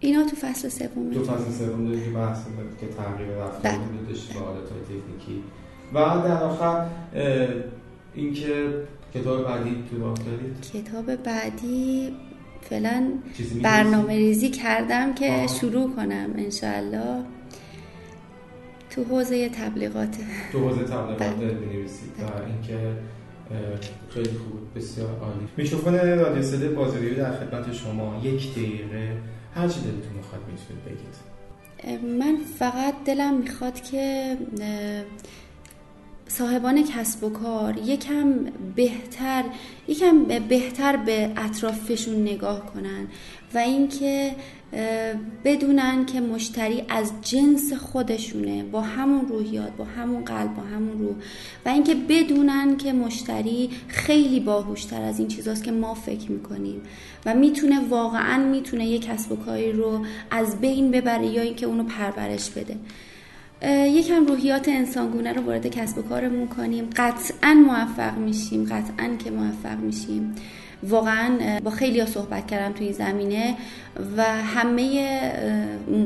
اینا 0.00 0.24
تو 0.24 0.36
فصل 0.36 0.68
سوم 0.68 1.10
تو 1.12 1.24
فصل 1.24 1.50
سوم 1.58 1.84
داریم 1.86 2.04
که 2.04 2.10
بحث 2.10 2.38
که 2.80 2.86
تغییر 2.86 3.28
رفتار 3.28 3.72
داشت 4.08 4.32
به 4.32 4.40
عادت 4.40 4.66
تکنیکی. 4.66 5.42
و 5.94 5.98
در 5.98 6.42
آخر 6.42 6.86
اینکه 8.14 8.68
کتاب 9.14 9.44
بعدی 9.44 9.84
تو 9.90 10.00
راه 10.00 10.14
دارید 10.14 10.84
کتاب 10.84 11.16
بعدی 11.16 12.16
فعلا 12.60 13.12
برنامه 13.62 14.16
ریزی 14.16 14.48
کردم 14.48 15.14
که 15.14 15.32
آه. 15.32 15.46
شروع 15.46 15.94
کنم 15.96 16.30
انشالله 16.36 17.24
تو 18.90 19.04
حوزه 19.04 19.48
تبلیغات. 19.48 20.16
تو 20.52 20.68
حوزه 20.68 20.84
تبلیغات 20.84 21.34
بنویسید 21.34 22.12
و 22.18 22.24
اینکه 22.46 22.92
خیلی 24.10 24.28
خوب 24.28 24.74
بسیار 24.76 25.08
عالی. 25.08 25.48
میکروفون 25.56 25.94
رادیو 25.94 26.42
صدای 26.42 26.68
بازاریابی 26.68 27.14
در 27.14 27.32
خدمت 27.32 27.72
شما. 27.72 28.20
یک 28.24 28.52
دقیقه. 28.52 29.16
هر 29.54 29.68
چی 29.68 29.80
دلتون 29.80 30.12
می‌خواد 30.16 30.40
می‌تونید 30.50 30.84
بگید. 30.84 32.18
من 32.18 32.36
فقط 32.58 32.94
دلم 33.04 33.36
می‌خواد 33.36 33.80
که 33.80 34.36
صاحبان 36.28 36.84
کسب 36.84 37.24
و 37.24 37.30
کار 37.30 37.78
یکم 37.78 38.34
بهتر 38.76 39.44
یکم 39.88 40.24
بهتر 40.48 40.96
به 40.96 41.30
اطرافشون 41.36 42.22
نگاه 42.22 42.66
کنن 42.66 43.06
و 43.54 43.58
اینکه 43.58 44.34
بدونن 45.44 46.06
که 46.06 46.20
مشتری 46.20 46.82
از 46.88 47.12
جنس 47.22 47.72
خودشونه 47.72 48.62
با 48.62 48.80
همون 48.80 49.28
روحیات 49.28 49.76
با 49.76 49.84
همون 49.84 50.24
قلب 50.24 50.54
با 50.54 50.62
همون 50.62 50.98
روح 50.98 51.16
و 51.66 51.68
اینکه 51.68 51.94
بدونن 52.08 52.76
که 52.76 52.92
مشتری 52.92 53.70
خیلی 53.88 54.40
باهوشتر 54.40 55.02
از 55.02 55.18
این 55.18 55.28
چیزاست 55.28 55.64
که 55.64 55.72
ما 55.72 55.94
فکر 55.94 56.32
می‌کنیم 56.32 56.82
و 57.26 57.34
می‌تونه 57.34 57.80
واقعا 57.88 58.44
می‌تونه 58.44 58.86
یک 58.86 59.06
کسب 59.06 59.32
و 59.32 59.36
کاری 59.36 59.72
رو 59.72 60.04
از 60.30 60.60
بین 60.60 60.90
ببره 60.90 61.26
یا 61.26 61.42
اینکه 61.42 61.66
اونو 61.66 61.84
پرورش 61.84 62.50
بده. 62.50 62.76
یکم 63.66 64.26
روحیات 64.26 64.68
انسانگونه 64.68 65.32
رو 65.32 65.42
وارد 65.42 65.66
کسب 65.66 65.98
و 65.98 66.02
کارمون 66.02 66.48
کنیم. 66.48 66.90
قطعا 66.96 67.54
موفق 67.54 68.18
میشیم. 68.18 68.64
قطعا 68.64 69.16
که 69.24 69.30
موفق 69.30 69.78
میشیم. 69.80 70.34
واقعا 70.82 71.60
با 71.64 71.70
خیلی 71.70 72.06
صحبت 72.06 72.46
کردم 72.46 72.72
توی 72.72 72.92
زمینه 72.92 73.54
و 74.16 74.22
همه 74.24 75.20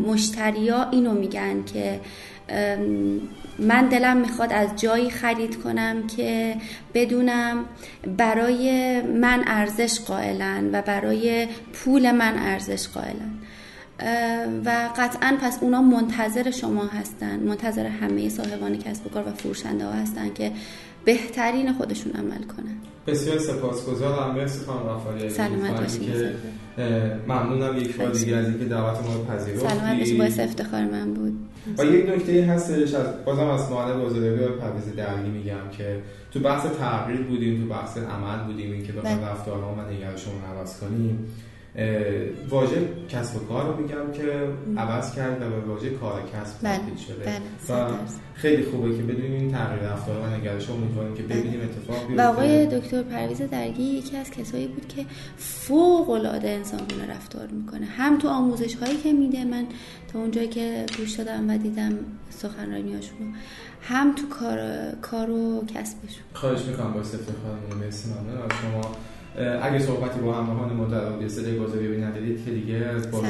مشتریا 0.06 0.88
اینو 0.90 1.12
میگن 1.12 1.64
که 1.64 2.00
من 3.58 3.88
دلم 3.88 4.16
می‌خواد 4.16 4.52
از 4.52 4.68
جایی 4.76 5.10
خرید 5.10 5.62
کنم 5.62 6.06
که 6.16 6.56
بدونم 6.94 7.64
برای 8.16 9.00
من 9.02 9.42
ارزش 9.46 10.00
قائلن 10.00 10.70
و 10.72 10.82
برای 10.82 11.48
پول 11.72 12.10
من 12.10 12.38
ارزش 12.38 12.88
قائلن. 12.88 13.30
و 14.64 14.88
قطعا 14.96 15.36
پس 15.42 15.58
اونا 15.60 15.82
منتظر 15.82 16.50
شما 16.50 16.84
هستن 16.84 17.40
منتظر 17.40 17.86
همه 17.86 18.28
صاحبان 18.28 18.78
کسب 18.78 19.06
و 19.06 19.10
کار 19.10 19.28
و 19.28 19.32
فروشنده 19.32 19.84
ها 19.84 19.92
هستن 19.92 20.34
که 20.34 20.52
بهترین 21.04 21.72
خودشون 21.72 22.12
عمل 22.12 22.42
کنن. 22.42 22.76
بسیار 23.06 23.38
سپاسگزارم. 23.38 24.34
مرسی 24.34 24.64
خانم 24.64 24.82
غفاری 24.82 25.30
سلامت 25.30 25.80
باشید 25.80 26.14
ممنونم. 27.28 27.78
یک 27.78 27.96
بار 27.96 28.10
دیگه 28.10 28.36
از 28.36 28.48
اینکه 28.48 28.64
دعوت 28.64 29.06
ما 29.06 29.14
رو 29.14 29.24
پذیرفتید. 29.24 29.68
سلامت 29.68 29.98
باشید 29.98 30.18
باعث 30.18 30.40
افتخار 30.40 30.84
من 30.84 31.14
بود. 31.14 31.32
و 31.78 31.84
یک 31.84 32.08
نکته 32.08 32.44
هستش 32.44 32.94
از 32.94 33.06
بازم 33.24 33.46
از 33.46 33.70
معلم 33.70 34.00
بازاریابی 34.00 34.44
و 34.44 34.48
پرویز 34.48 34.96
درگی 34.96 35.30
میگم 35.30 35.70
که 35.78 35.98
تو 36.32 36.40
بحث 36.40 36.66
تغییر 36.80 37.22
بودیم 37.22 37.62
تو 37.62 37.68
بحث 37.74 37.96
عمل 37.98 38.44
بودیم. 38.46 38.72
اینکه 38.72 38.92
بخوایم 38.92 39.18
بله. 39.18 39.30
رفتارها 39.30 39.74
و 39.74 39.92
نگرشمون 39.92 40.42
عوض 40.56 40.80
کنیم. 40.80 41.26
واژه 42.50 42.88
کسب 43.08 43.36
و 43.36 43.46
کار 43.46 43.66
رو 43.66 43.82
میگم 43.82 44.12
که 44.12 44.48
عوض 44.76 45.14
کرد 45.14 45.42
و 45.42 45.50
به 45.50 45.60
واژه 45.60 45.90
کار 45.90 46.22
کسب 46.22 46.54
بله. 46.62 46.78
تبدیل 46.78 46.96
شده. 46.96 47.24
بله. 47.68 47.88
و 47.88 47.90
خیلی 48.34 48.62
خوبه 48.62 48.96
که 48.96 49.02
بدونیم 49.02 49.32
این 49.32 49.52
تغییر 49.52 49.82
رفتار 49.82 50.20
و 50.20 50.26
نگرش 50.26 50.70
امیدواریم 50.70 51.14
که 51.14 51.22
ببینیم 51.22 51.60
اتفاق 51.60 52.06
بیفته. 52.06 52.22
و 52.22 52.28
آقای 52.28 52.66
دکتر 52.66 53.02
پرویز 53.02 53.42
درگی 53.42 53.82
یکی 53.82 54.16
از 54.16 54.30
کسایی 54.30 54.66
بود 54.66 54.88
که 54.88 55.06
فوق 55.36 56.10
العاده 56.10 56.50
انسانگونه 56.50 57.10
رفتار 57.10 57.46
می‌کنه. 57.46 57.86
هم 57.86 58.18
تو 58.18 58.28
آموزش 58.28 58.74
هایی 58.74 58.96
که 58.96 59.12
میده 59.12 59.44
من 59.44 59.66
تا 60.12 60.18
اونجایی 60.18 60.48
که 60.48 60.86
گوش 60.98 61.12
دادم 61.12 61.50
و 61.50 61.58
دیدم 61.58 61.92
سخنرانیاشون 62.30 63.34
هم 63.82 64.14
تو 64.14 64.28
کار 64.28 64.58
کار 65.02 65.30
و 65.30 65.64
کسبشون 65.66 66.24
خواهش 66.34 66.64
می‌کنم 66.64 66.92
با 66.92 67.00
افتخار 67.00 67.76
مرسی 67.80 68.08
ممنون. 68.08 68.48
شما 68.62 68.94
اگه 69.62 69.78
صحبتی 69.78 70.20
با 70.20 70.34
همراهان 70.34 70.90
رادیو 70.90 71.28
صدای 71.28 71.58
بازاریابی 71.58 71.96
ندارید 71.96 72.44
که 72.44 72.50
دیگه 72.50 72.74
از 72.74 73.10
باز 73.10 73.24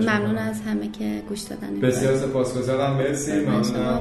ممنون 0.00 0.38
از 0.38 0.60
همه 0.60 0.88
که 0.88 1.22
گوش 1.28 1.40
دادن. 1.40 1.80
بسیار 1.80 2.16
سپاسگزارم. 2.16 2.96
مرسی. 2.96 3.32
ممنونم. 3.32 4.00